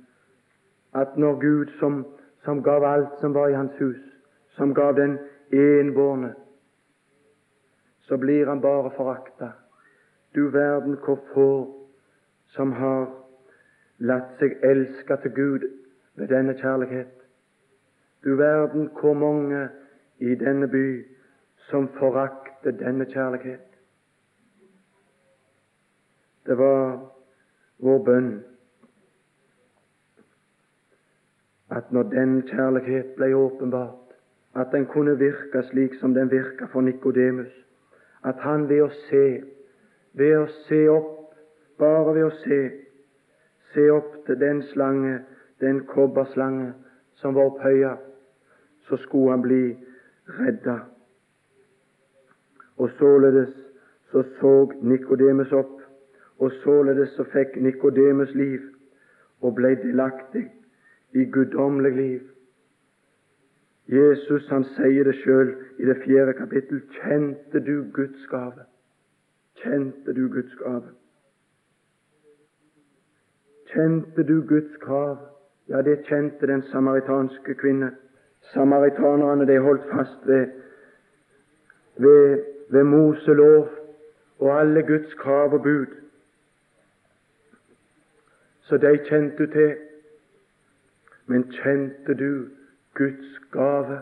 at 0.94 1.16
når 1.16 1.40
Gud, 1.40 1.66
som, 1.78 2.04
som 2.44 2.62
gav 2.62 2.84
alt 2.84 3.18
som 3.20 3.34
var 3.34 3.48
i 3.48 3.58
hans 3.58 3.72
hus, 3.78 4.02
som 4.56 4.74
gav 4.74 4.94
den 4.96 5.18
enbårne, 5.52 6.34
så 8.00 8.16
blir 8.16 8.46
han 8.46 8.60
bare 8.60 8.90
forakta. 8.96 9.50
Du 10.34 10.50
verden 10.50 10.96
hvor 11.04 11.18
få 11.34 11.50
som 12.46 12.72
har 12.72 13.06
latt 13.98 14.38
seg 14.38 14.58
elske 14.62 15.16
til 15.22 15.34
Gud 15.34 15.66
ved 16.14 16.28
denne 16.28 16.54
kjærlighet. 16.58 17.14
Du 18.24 18.36
verden 18.36 18.90
hvor 19.00 19.14
mange 19.14 19.68
i 20.18 20.34
denne 20.34 20.68
by 20.68 20.86
som 21.70 21.88
forakter 21.98 22.70
denne 22.70 23.04
kjærlighet. 23.04 23.70
Det 26.46 26.58
var 26.58 27.13
vår 27.84 28.04
bønn 28.04 28.32
at 31.74 31.92
når 31.92 32.02
den 32.02 32.42
kjærlighet 32.48 33.14
ble 33.16 33.34
åpenbart, 33.36 34.14
at 34.54 34.66
den 34.72 34.86
kunne 34.86 35.18
virke 35.18 35.62
slik 35.70 35.94
som 36.00 36.14
den 36.14 36.30
virka 36.30 36.64
for 36.72 36.80
Nikodemus, 36.80 37.52
at 38.24 38.34
han 38.38 38.68
ved 38.68 38.82
å 38.84 38.90
se, 39.08 39.24
ved 40.14 40.36
å 40.38 40.46
se 40.68 40.80
opp, 40.88 41.34
bare 41.78 42.14
ved 42.14 42.28
å 42.28 42.32
se, 42.44 42.60
se 43.74 43.88
opp 43.90 44.14
til 44.26 44.38
den 44.40 44.62
slange, 44.70 45.18
den 45.60 45.82
kobberslange 45.90 46.72
som 47.20 47.34
var 47.34 47.50
opphøya, 47.50 47.96
så 48.88 48.96
skulle 49.02 49.30
han 49.30 49.42
bli 49.42 49.76
redda. 50.38 50.78
Og 52.78 52.90
således 52.98 53.50
så 54.12 54.22
så 54.40 54.54
Nikodemus 54.82 55.52
opp, 55.52 55.73
og 56.38 56.52
således 56.62 57.08
så 57.08 57.24
fikk 57.24 57.56
Nikodemus 57.56 58.34
liv 58.34 58.60
og 59.40 59.54
ble 59.54 59.74
delaktig 59.82 60.48
i 61.14 61.24
guddommelig 61.24 61.92
liv. 61.92 62.20
Jesus 63.88 64.48
han 64.48 64.64
sier 64.64 65.04
det 65.04 65.14
sjøl 65.20 65.54
i 65.78 65.84
det 65.84 65.96
fjerde 66.04 66.32
kapittel. 66.32 66.80
Kjente 67.00 67.60
du 67.60 67.84
Guds 67.92 68.26
gave? 68.30 68.64
Kjente 69.60 70.12
du 70.16 70.28
Guds 70.32 70.54
gave? 70.62 70.94
Kjente 73.74 74.22
du 74.22 74.40
Guds 74.48 74.76
krav? 74.80 75.18
Ja, 75.68 75.82
det 75.82 76.04
kjente 76.08 76.46
den 76.46 76.62
samaritanske 76.62 77.54
kvinne. 77.54 77.90
Samaritanerne 78.52 79.46
de 79.46 79.58
holdt 79.58 79.84
fast 79.92 80.26
ved, 80.26 80.46
ved, 81.96 82.44
ved 82.70 82.82
Moselov 82.84 83.68
og 84.38 84.60
alle 84.60 84.82
Guds 84.82 85.14
krav 85.14 85.54
og 85.54 85.62
bud. 85.62 85.86
Så 88.64 88.76
de 88.76 88.98
kjente 89.08 89.36
du 89.38 89.52
til. 89.52 89.76
Men 91.26 91.44
kjente 91.52 92.14
du 92.14 92.48
Guds 92.94 93.38
gave? 93.52 94.00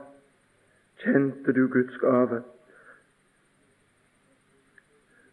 Kjente 1.02 1.52
du 1.52 1.68
Guds 1.68 1.98
gave? 1.98 2.42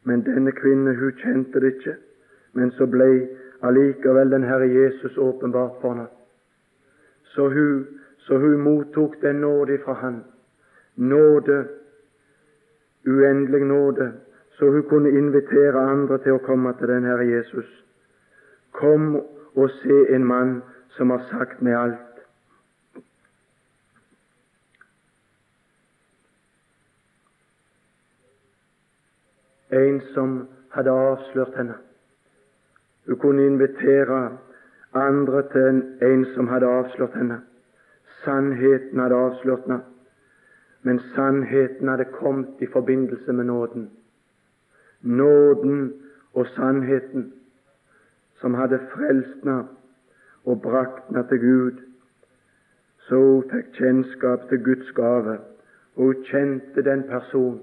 Men 0.03 0.25
denne 0.25 0.51
kvinne, 0.51 0.95
hun 0.95 1.11
kjente 1.11 1.59
det 1.59 1.73
ikke. 1.75 1.95
Men 2.53 2.71
så 2.71 2.85
ble 2.85 3.27
allikevel 3.61 4.31
den 4.31 4.43
Herre 4.43 4.67
Jesus 4.67 5.17
åpenbart 5.17 5.81
for 5.81 5.93
henne. 5.93 6.07
Så 7.23 7.49
hun, 7.49 7.87
så 8.17 8.37
hun 8.37 8.61
mottok 8.61 9.21
den 9.21 9.35
nåde 9.35 9.77
fra 9.83 9.93
Han. 9.93 10.23
Nåde, 10.95 11.67
uendelig 13.07 13.65
nåde, 13.65 14.11
så 14.51 14.69
hun 14.69 14.83
kunne 14.83 15.09
invitere 15.09 15.79
andre 15.79 16.17
til 16.17 16.31
å 16.31 16.43
komme 16.43 16.73
til 16.79 16.87
den 16.87 17.05
Herre 17.05 17.27
Jesus. 17.27 17.69
Kom 18.71 19.15
og 19.55 19.69
se 19.69 20.15
en 20.15 20.25
mann 20.25 20.61
som 20.89 21.09
har 21.09 21.23
sagt 21.29 21.61
meg 21.61 21.75
alt. 21.75 22.05
En 29.69 30.01
som 30.13 30.47
hadde 30.73 30.91
avslørt 30.91 31.57
henne. 31.57 31.75
Hun 33.05 33.19
kunne 33.19 33.45
invitere 33.45 34.37
andre 34.93 35.43
til 35.53 35.81
en 36.01 36.25
som 36.33 36.47
hadde 36.47 36.67
avslørt 36.67 37.15
henne. 37.17 37.41
Sannheten 38.23 38.99
hadde 38.99 39.15
avslørt 39.15 39.67
henne, 39.67 39.81
men 40.81 40.99
sannheten 41.15 41.87
hadde 41.87 42.05
kommet 42.05 42.61
i 42.61 42.67
forbindelse 42.67 43.33
med 43.33 43.45
nåden. 43.45 43.89
Nåden 45.01 45.93
og 46.33 46.47
sannheten 46.55 47.33
som 48.41 48.53
hadde 48.53 48.79
frelst 48.93 49.43
henne 49.43 49.67
og 50.45 50.61
brakt 50.61 51.07
henne 51.07 51.27
til 51.27 51.39
Gud. 51.39 51.81
Så 53.07 53.17
hun 53.17 53.49
fikk 53.51 53.73
kjennskap 53.77 54.47
til 54.49 54.63
Guds 54.63 54.91
gave, 54.95 55.39
og 55.95 56.05
hun 56.05 56.23
kjente 56.29 56.83
den 56.85 57.03
person. 57.09 57.59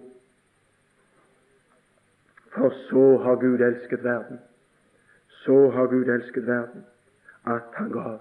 For 2.55 2.71
så 2.89 3.07
har 3.25 3.35
Gud 3.41 3.61
elsket 3.61 4.05
verden. 4.05 4.39
Så 5.29 5.71
har 5.71 5.87
Gud 5.87 6.05
elsket 6.05 6.47
verden 6.47 6.85
at 7.47 7.63
han 7.75 7.91
gav. 7.91 8.19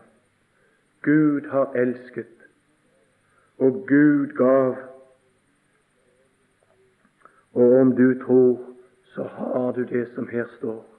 Gud 1.01 1.49
har 1.49 1.71
elsket, 1.73 2.47
og 3.57 3.85
Gud 3.87 4.27
gav. 4.37 4.75
Og 7.53 7.79
om 7.79 7.95
du 7.95 8.23
tror, 8.25 8.59
så 9.03 9.23
har 9.23 9.71
du 9.71 9.83
det 9.83 10.07
som 10.15 10.27
her 10.27 10.45
står. 10.57 10.94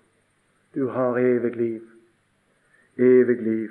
Du 0.77 0.89
har 0.89 1.19
evig 1.19 1.57
liv. 1.57 1.91
Evig 2.97 3.43
liv. 3.43 3.71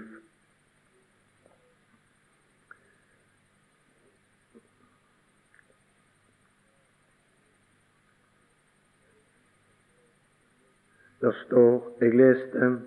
Der 11.22 11.32
står 11.46 11.98
Jeg 12.02 12.16
leste 12.16 12.82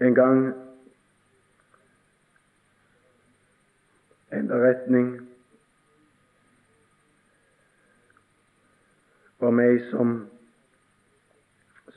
en 0.00 0.14
gang 0.14 0.54
en 4.32 4.48
beretning 4.48 5.28
om 9.40 9.60
ei 9.60 9.78
som, 9.90 10.31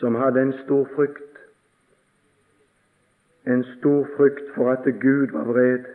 som 0.05 0.15
hadde 0.15 0.41
en 0.41 0.53
stor 0.63 0.87
frykt. 0.95 1.37
En 3.47 3.63
stor 3.63 4.07
frykt 4.17 4.51
for 4.55 4.71
at 4.71 4.83
Gud 5.01 5.31
var 5.31 5.43
vred. 5.43 5.85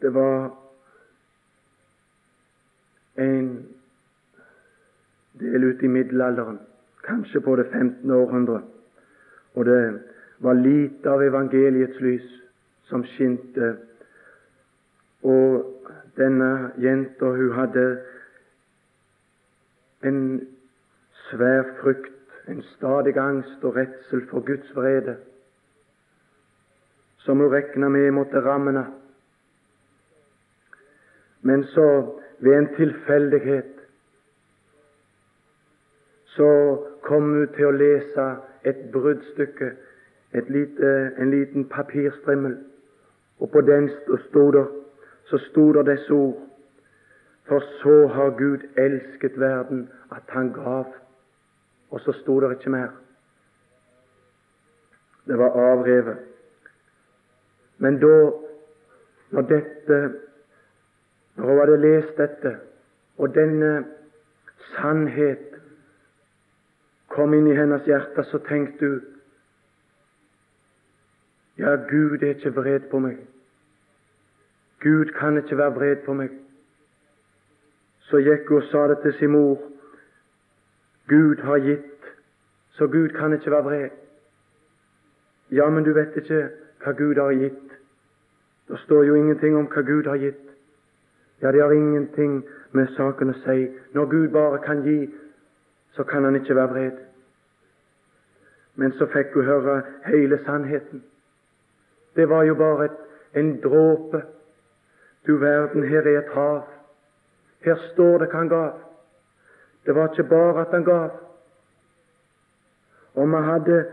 Det 0.00 0.14
var 0.14 0.56
en 3.18 3.66
del 5.40 5.64
ute 5.64 5.84
i 5.84 5.88
middelalderen, 5.88 6.58
kanskje 7.04 7.40
på 7.40 7.56
det 7.56 7.66
15. 7.72 8.10
århundre, 8.10 8.62
og 9.54 9.64
det 9.64 10.00
var 10.38 10.52
lite 10.52 11.10
av 11.10 11.22
evangeliets 11.22 12.00
lys 12.00 12.28
som 12.88 13.04
skinte. 13.04 13.74
Og 15.22 15.74
denne 16.16 16.70
jenta, 16.80 17.24
hun 17.24 17.52
hadde 17.52 17.98
en 20.02 20.48
svær 21.30 21.62
frykt, 21.80 22.14
en 22.48 22.62
stadig 22.62 23.16
angst 23.16 23.64
og 23.64 23.76
redsel 23.76 24.28
for 24.30 24.40
Guds 24.40 24.76
vrede, 24.76 25.16
som 27.18 27.36
hun 27.36 27.52
regna 27.52 27.88
med 27.88 28.10
måtte 28.10 28.40
ramme 28.40 28.70
henne. 28.70 28.86
Men 31.42 31.64
så, 31.64 32.14
ved 32.38 32.58
en 32.58 32.68
tilfeldighet, 32.76 33.74
så 36.24 36.78
kom 37.02 37.22
hun 37.22 37.48
til 37.56 37.66
å 37.66 37.76
lese 37.76 38.26
et 38.64 38.88
bruddstykke, 38.92 39.72
lite, 40.48 40.90
en 41.18 41.30
liten 41.30 41.68
papirstrimmel, 41.68 42.56
og 43.38 43.50
på 43.50 43.60
den 43.60 43.90
stod 44.28 44.52
der, 44.52 44.66
så 45.24 45.38
sto 45.38 45.72
det 45.72 45.86
disse 45.86 46.12
ord 46.12 46.44
For 47.48 47.60
så 47.80 48.06
har 48.12 48.30
Gud 48.36 48.64
elsket 48.76 49.40
verden 49.40 49.88
at 50.12 50.22
han 50.28 50.52
gav. 50.52 50.84
Og 51.90 52.00
så 52.00 52.12
sto 52.12 52.40
det 52.40 52.50
ikke 52.56 52.70
mer. 52.70 52.88
Det 55.26 55.38
var 55.38 55.56
avrevet. 55.72 56.18
Men 57.78 58.00
da, 58.00 58.30
når 59.30 59.42
dette 59.42 60.14
Når 61.38 61.46
hun 61.46 61.58
hadde 61.58 61.76
lest 61.80 62.16
dette, 62.18 62.58
og 63.18 63.34
denne 63.34 63.84
sannhet 64.74 65.54
kom 67.08 67.34
inn 67.34 67.46
i 67.46 67.54
hennes 67.54 67.84
hjerte, 67.86 68.24
så 68.26 68.40
tenkte 68.48 68.88
hun 68.88 69.04
ja, 71.58 71.76
Gud 71.76 72.22
er 72.22 72.34
ikke 72.34 72.54
vred 72.54 72.90
på 72.90 72.98
meg. 72.98 73.16
Gud 74.82 75.14
kan 75.18 75.38
ikke 75.38 75.58
være 75.58 75.74
vred 75.74 75.96
på 76.06 76.14
meg. 76.14 76.34
Så 78.10 78.20
gikk 78.22 78.48
hun 78.48 78.62
og 78.62 78.68
sa 78.70 78.84
det 78.88 79.00
til 79.02 79.14
sin 79.18 79.30
mor. 79.34 79.58
Gud 81.08 81.40
har 81.42 81.58
gitt, 81.58 82.04
så 82.70 82.86
Gud 82.86 83.08
kan 83.08 83.32
ikke 83.32 83.50
være 83.50 83.64
vred. 83.64 83.90
Ja, 85.50 85.70
men 85.70 85.84
du 85.84 85.92
vet 85.92 86.16
ikke 86.16 86.48
hva 86.84 86.92
Gud 86.92 87.16
har 87.16 87.32
gitt. 87.32 87.72
Det 88.68 88.78
står 88.78 89.04
jo 89.04 89.14
ingenting 89.14 89.56
om 89.56 89.66
hva 89.66 89.82
Gud 89.82 90.06
har 90.06 90.16
gitt. 90.16 90.44
Ja, 91.42 91.52
det 91.52 91.62
har 91.62 91.72
ingenting 91.72 92.42
med 92.72 92.88
saken 92.96 93.30
å 93.32 93.36
si. 93.44 93.68
Når 93.94 94.10
Gud 94.10 94.28
bare 94.34 94.58
kan 94.64 94.82
gi, 94.84 95.08
så 95.96 96.04
kan 96.04 96.24
han 96.24 96.36
ikke 96.36 96.56
være 96.56 96.72
vred. 96.72 96.98
Men 98.74 98.92
så 98.92 99.06
fikk 99.06 99.32
hun 99.34 99.46
høre 99.46 99.82
hele 100.06 100.38
sannheten. 100.44 101.02
Det 102.16 102.28
var 102.28 102.42
jo 102.44 102.54
bare 102.54 102.84
et, 102.84 102.98
en 103.34 103.60
dråpe. 103.60 104.22
Du 105.26 105.36
verden, 105.36 105.82
her 105.82 106.06
er 106.06 106.18
et 106.18 106.34
hav. 106.34 106.62
Her 107.64 107.80
står 107.92 108.18
det 108.18 108.28
hva 108.28 108.38
han 108.38 108.52
gav. 108.52 108.87
Det 109.86 109.94
var 109.94 110.08
ikke 110.08 110.28
bare 110.28 110.60
at 110.60 110.70
han 110.70 110.84
gav. 110.84 111.10
Om 113.14 113.30
vi 113.30 113.42
hadde 113.42 113.86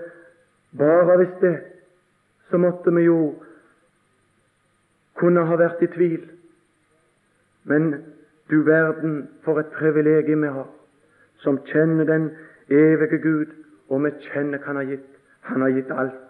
bare 0.77 1.17
visst 1.17 1.41
det, 1.41 1.59
så 2.49 2.57
måtte 2.57 2.93
vi 2.93 3.01
jo 3.01 3.35
kunne 5.15 5.45
ha 5.45 5.55
vært 5.55 5.81
i 5.81 5.87
tvil. 5.87 6.29
Men 7.63 7.93
du 8.49 8.61
verden, 8.63 9.29
for 9.43 9.59
et 9.59 9.71
privilegium 9.73 10.41
vi 10.41 10.47
har, 10.47 10.67
som 11.37 11.57
kjenner 11.65 12.05
den 12.05 12.29
evige 12.69 13.17
Gud, 13.17 13.55
og 13.89 14.03
vi 14.03 14.11
kjenner 14.31 14.59
hva 14.59 14.65
Han 14.65 14.75
har 14.75 14.83
gitt. 14.83 15.11
Han 15.41 15.61
har 15.61 15.69
gitt 15.69 15.91
alt 15.91 16.25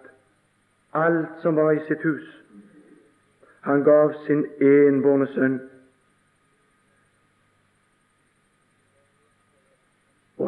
alt 0.96 1.28
som 1.42 1.56
var 1.56 1.72
i 1.72 1.80
sitt 1.88 2.02
hus. 2.02 2.42
Han 3.60 3.82
gav 3.84 4.12
sin 4.26 4.44
enbårne 4.60 5.26
sønn. 5.34 5.60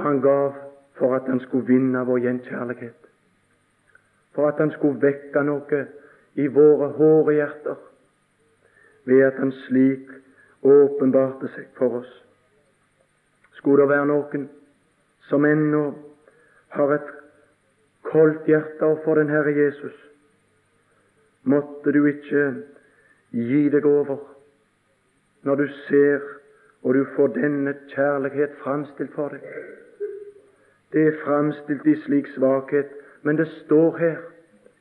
Han 0.09 0.21
gav 0.21 0.55
for 0.99 1.15
at 1.17 1.29
han 1.29 1.41
skulle 1.41 1.67
vinne 1.67 2.05
vår 2.07 2.19
gjenkjærlighet. 2.19 3.09
For 4.35 4.49
at 4.49 4.59
han 4.59 4.71
skulle 4.71 5.03
vekke 5.03 5.43
noe 5.45 5.85
i 6.39 6.47
våre 6.47 6.91
hårde 6.97 7.35
hjerter 7.37 7.77
ved 9.09 9.23
at 9.27 9.39
han 9.41 9.53
slik 9.65 10.11
åpenbarte 10.63 11.51
seg 11.55 11.69
for 11.79 12.01
oss. 12.01 12.11
Skulle 13.59 13.85
det 13.85 13.93
være 13.95 14.09
noen 14.11 14.49
som 15.29 15.45
ennå 15.45 15.85
har 16.77 16.95
et 16.95 17.09
koldt 18.09 18.47
hjerte 18.49 18.91
for 19.05 19.21
den 19.21 19.31
Herre 19.33 19.53
Jesus, 19.57 19.97
måtte 21.43 21.93
du 21.93 22.05
ikke 22.07 22.45
gi 23.33 23.69
deg 23.73 23.87
over 23.87 24.21
når 25.45 25.63
du 25.63 25.67
ser 25.89 26.25
og 26.83 26.95
du 26.95 27.05
får 27.17 27.35
denne 27.35 27.75
kjærlighet 27.93 28.55
framstilt 28.63 29.13
for 29.15 29.35
deg. 29.35 29.45
Det 30.93 31.07
er 31.07 31.21
framstilt 31.25 31.87
i 31.87 31.97
slik 32.05 32.27
svakhet, 32.37 32.89
men 33.23 33.37
det 33.37 33.49
står 33.65 33.97
her. 33.97 34.19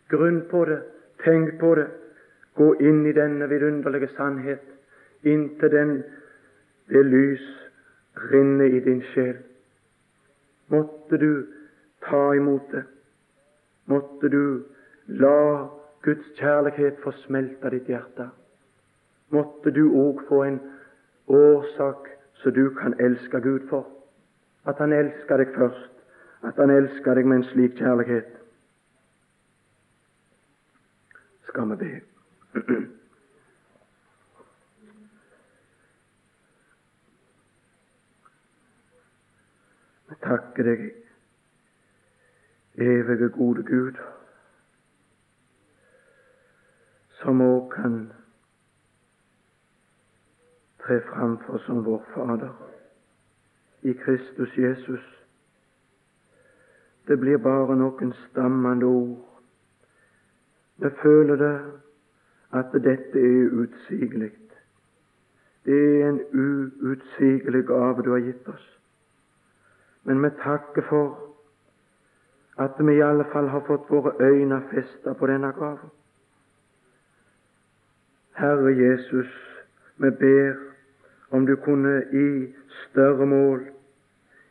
Grunn 0.09 0.41
på 0.51 0.65
det, 0.65 0.81
tenk 1.23 1.59
på 1.59 1.75
det. 1.75 1.87
Gå 2.55 2.73
inn 2.79 3.05
i 3.05 3.13
denne 3.13 3.49
vidunderlige 3.49 4.07
sannhet 4.15 4.63
inntil 5.23 5.71
den 5.71 6.03
det 6.89 7.03
lys 7.05 7.43
rinner 8.31 8.65
i 8.65 8.79
din 8.79 9.01
sjel. 9.13 9.35
Måtte 10.67 11.17
du 11.17 11.45
ta 12.09 12.35
imot 12.35 12.71
det. 12.71 12.83
Måtte 13.85 14.29
du 14.29 14.63
la 15.07 15.67
Guds 16.03 16.31
kjærlighet 16.39 16.99
få 17.03 17.11
smelte 17.11 17.69
ditt 17.69 17.91
hjerte. 17.91 18.29
Måtte 19.29 19.71
du 19.71 19.83
òg 19.91 20.23
få 20.29 20.43
en 20.43 20.59
årsak 21.27 22.07
så 22.33 22.49
du 22.49 22.69
kan 22.75 22.95
elske 22.99 23.41
Gud 23.41 23.67
for. 23.69 23.87
At 24.65 24.79
Han 24.79 24.93
elsker 24.93 25.37
deg 25.37 25.55
først. 25.55 25.96
At 26.43 26.55
Han 26.55 26.69
elsker 26.69 27.13
deg 27.13 27.25
med 27.25 27.37
en 27.37 27.43
slik 27.43 27.77
kjærlighet. 27.77 28.37
Skal 31.47 31.69
vi 31.69 31.75
be. 31.75 32.01
Vi 40.09 40.15
takker 40.21 40.63
deg, 40.63 40.85
evige, 42.77 43.29
gode 43.29 43.63
Gud 43.63 43.97
som 47.21 47.41
òg 47.41 47.71
kan 47.73 47.95
tre 50.79 51.01
framfor 51.09 51.57
som 51.65 51.85
vår 51.85 52.05
Fader 52.13 52.53
i 53.81 53.93
Kristus 53.93 54.57
Jesus. 54.57 55.16
Det 57.07 57.19
blir 57.19 57.37
bare 57.37 57.75
noen 57.75 58.13
stammende 58.27 58.85
ord. 58.85 59.23
Jeg 60.79 60.91
føler 61.01 61.35
det 61.35 61.55
at 62.53 62.73
dette 62.73 63.19
er 63.19 63.53
uutsigelig. 63.53 64.31
Det 65.65 66.01
er 66.01 66.09
en 66.09 66.19
uutsigelig 66.81 67.63
gave 67.67 68.03
du 68.03 68.11
har 68.11 68.19
gitt 68.19 68.47
oss. 68.47 68.67
Men 70.03 70.23
vi 70.23 70.29
takker 70.43 70.81
for 70.89 71.27
at 72.57 72.79
vi 72.79 72.93
i 72.95 73.01
alle 73.01 73.25
fall 73.31 73.47
har 73.47 73.63
fått 73.67 73.89
våre 73.89 74.13
øyne 74.19 74.61
festet 74.71 75.17
på 75.17 75.27
denne 75.27 75.51
gaven. 75.51 75.89
Herre 78.37 78.71
Jesus, 78.77 79.33
vi 79.97 80.09
ber 80.09 80.55
om 81.31 81.45
du 81.45 81.55
kunne 81.55 82.03
i 82.13 82.53
større 82.69 83.25
mål 83.25 83.65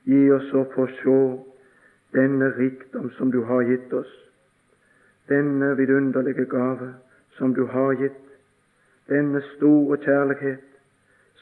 gi 0.05 0.31
oss 0.31 0.53
å 0.53 0.64
få 0.75 0.87
se 1.01 1.19
denne 2.17 2.51
rikdom 2.57 3.11
som 3.19 3.31
du 3.31 3.43
har 3.45 3.67
gitt 3.69 3.93
oss, 3.93 4.13
denne 5.29 5.75
vidunderlige 5.77 6.47
gave 6.51 6.95
som 7.37 7.55
du 7.55 7.67
har 7.67 7.93
gitt, 8.01 8.23
denne 9.09 9.43
store 9.57 9.99
kjærlighet 10.03 10.65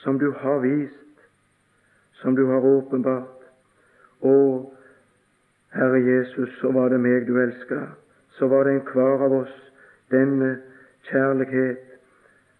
som 0.03 0.19
du 0.19 0.33
har 0.33 0.59
vist, 0.59 1.27
som 2.13 2.37
du 2.37 2.47
har 2.51 2.67
åpenbart. 2.67 3.47
Å, 4.21 4.35
Herre 5.75 6.01
Jesus, 6.01 6.51
så 6.61 6.73
var 6.73 6.91
det 6.93 7.01
meg 7.01 7.27
du 7.29 7.39
elska, 7.41 7.81
så 8.39 8.49
var 8.51 8.67
det 8.67 8.79
enhver 8.79 9.25
av 9.29 9.39
oss 9.43 9.57
denne 10.13 10.57
kjærlighet 11.11 11.95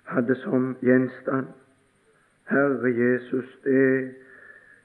hadde 0.05 0.37
som 0.45 0.75
gjenstand. 0.85 1.53
Herre 2.51 2.91
Jesus, 2.93 3.49
det 3.65 3.77
er 3.85 4.09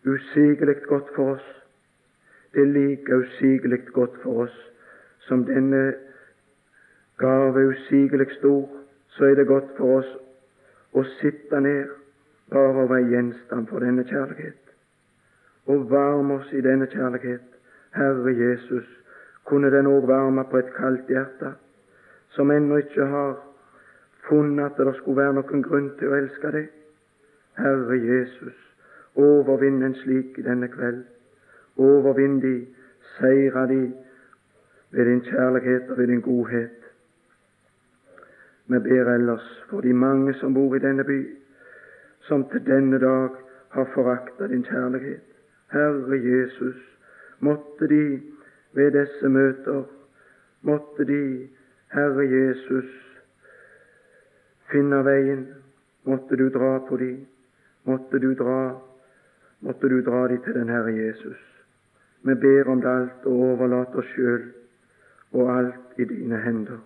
usigelig 0.08 0.82
godt 0.88 1.10
for 1.15 1.36
oss. 1.36 1.59
Det 2.53 2.62
er 2.62 2.73
like 2.73 3.17
usigelig 3.17 3.85
godt 3.93 4.17
for 4.23 4.43
oss 4.43 4.57
som 5.27 5.45
denne 5.45 5.93
gave 7.19 7.62
er 7.62 7.69
usigelig 7.69 8.31
stor. 8.31 8.69
Så 9.07 9.25
er 9.25 9.35
det 9.35 9.47
godt 9.47 9.69
for 9.77 9.99
oss 9.99 10.09
å 10.93 11.03
sitte 11.19 11.59
ned 11.62 11.91
bare 12.49 12.83
og 12.83 12.89
være 12.89 13.09
gjenstand 13.12 13.67
for 13.69 13.85
denne 13.85 14.05
kjærlighet. 14.09 14.73
Og 15.65 15.89
varme 15.91 16.39
oss 16.39 16.53
i 16.53 16.62
denne 16.65 16.88
kjærlighet. 16.89 17.45
Herre 17.93 18.33
Jesus, 18.38 18.88
kunne 19.45 19.71
den 19.71 19.88
òg 19.88 20.07
varme 20.07 20.45
på 20.49 20.57
et 20.57 20.73
kaldt 20.77 21.09
hjerte, 21.09 21.53
som 22.29 22.51
ennå 22.51 22.77
ikke 22.77 23.05
har 23.05 23.38
funnet 24.29 24.65
at 24.65 24.77
det 24.77 24.95
skulle 24.97 25.21
være 25.21 25.38
noen 25.39 25.63
grunn 25.65 25.89
til 25.99 26.12
å 26.12 26.17
elske 26.21 26.51
deg. 26.53 26.67
Herre 27.57 27.97
Jesus, 27.97 28.57
overvinn 29.15 29.81
en 29.83 29.97
slik 30.03 30.38
denne 30.45 30.69
kveld. 30.73 31.05
Overvinn 31.80 32.39
de, 32.44 32.68
seire 33.18 33.68
de 33.68 33.82
ved 34.92 35.06
din 35.06 35.22
kjærlighet 35.22 35.89
og 35.89 35.98
ved 35.98 36.08
din 36.08 36.22
godhet. 36.22 36.80
Vi 38.68 38.80
ber 38.80 39.13
ellers 39.13 39.65
for 39.70 39.82
de 39.82 39.94
mange 39.94 40.34
som 40.34 40.54
bor 40.54 40.76
i 40.76 40.80
denne 40.80 41.04
by, 41.04 41.20
som 42.20 42.50
til 42.50 42.65
denne 42.65 43.00
dag 43.00 43.30
har 43.70 43.92
forakta 43.94 44.48
din 44.48 44.63
kjærlighet. 44.63 45.26
Herre 45.72 46.18
Jesus, 46.24 47.00
måtte 47.39 47.88
de 47.88 48.22
ved 48.74 48.92
disse 48.92 49.30
møter, 49.30 49.84
måtte 50.62 51.06
de, 51.06 51.50
Herre 51.94 52.26
Jesus, 52.30 52.89
finne 54.72 55.04
veien, 55.06 55.48
måtte 56.04 56.38
du 56.38 56.50
dra 56.54 56.80
på 56.89 56.98
de, 56.98 57.13
måtte 57.84 58.20
du 58.20 58.34
dra, 58.34 58.82
måtte 59.62 59.89
du 59.89 60.02
dra 60.06 60.28
de 60.28 60.38
til 60.44 60.54
den 60.54 60.70
Herre 60.70 60.94
Jesus. 60.94 61.48
Vi 62.21 62.36
ber 62.36 62.71
om 62.71 62.82
det 62.82 62.89
alt 62.89 63.25
og 63.25 63.43
overlater 63.51 64.01
oss 64.01 64.10
sjøl 64.15 64.49
og 65.32 65.51
alt 65.58 65.99
i 65.99 66.08
dine 66.10 66.41
hender. 66.43 66.82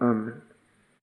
Amen. 0.00 0.47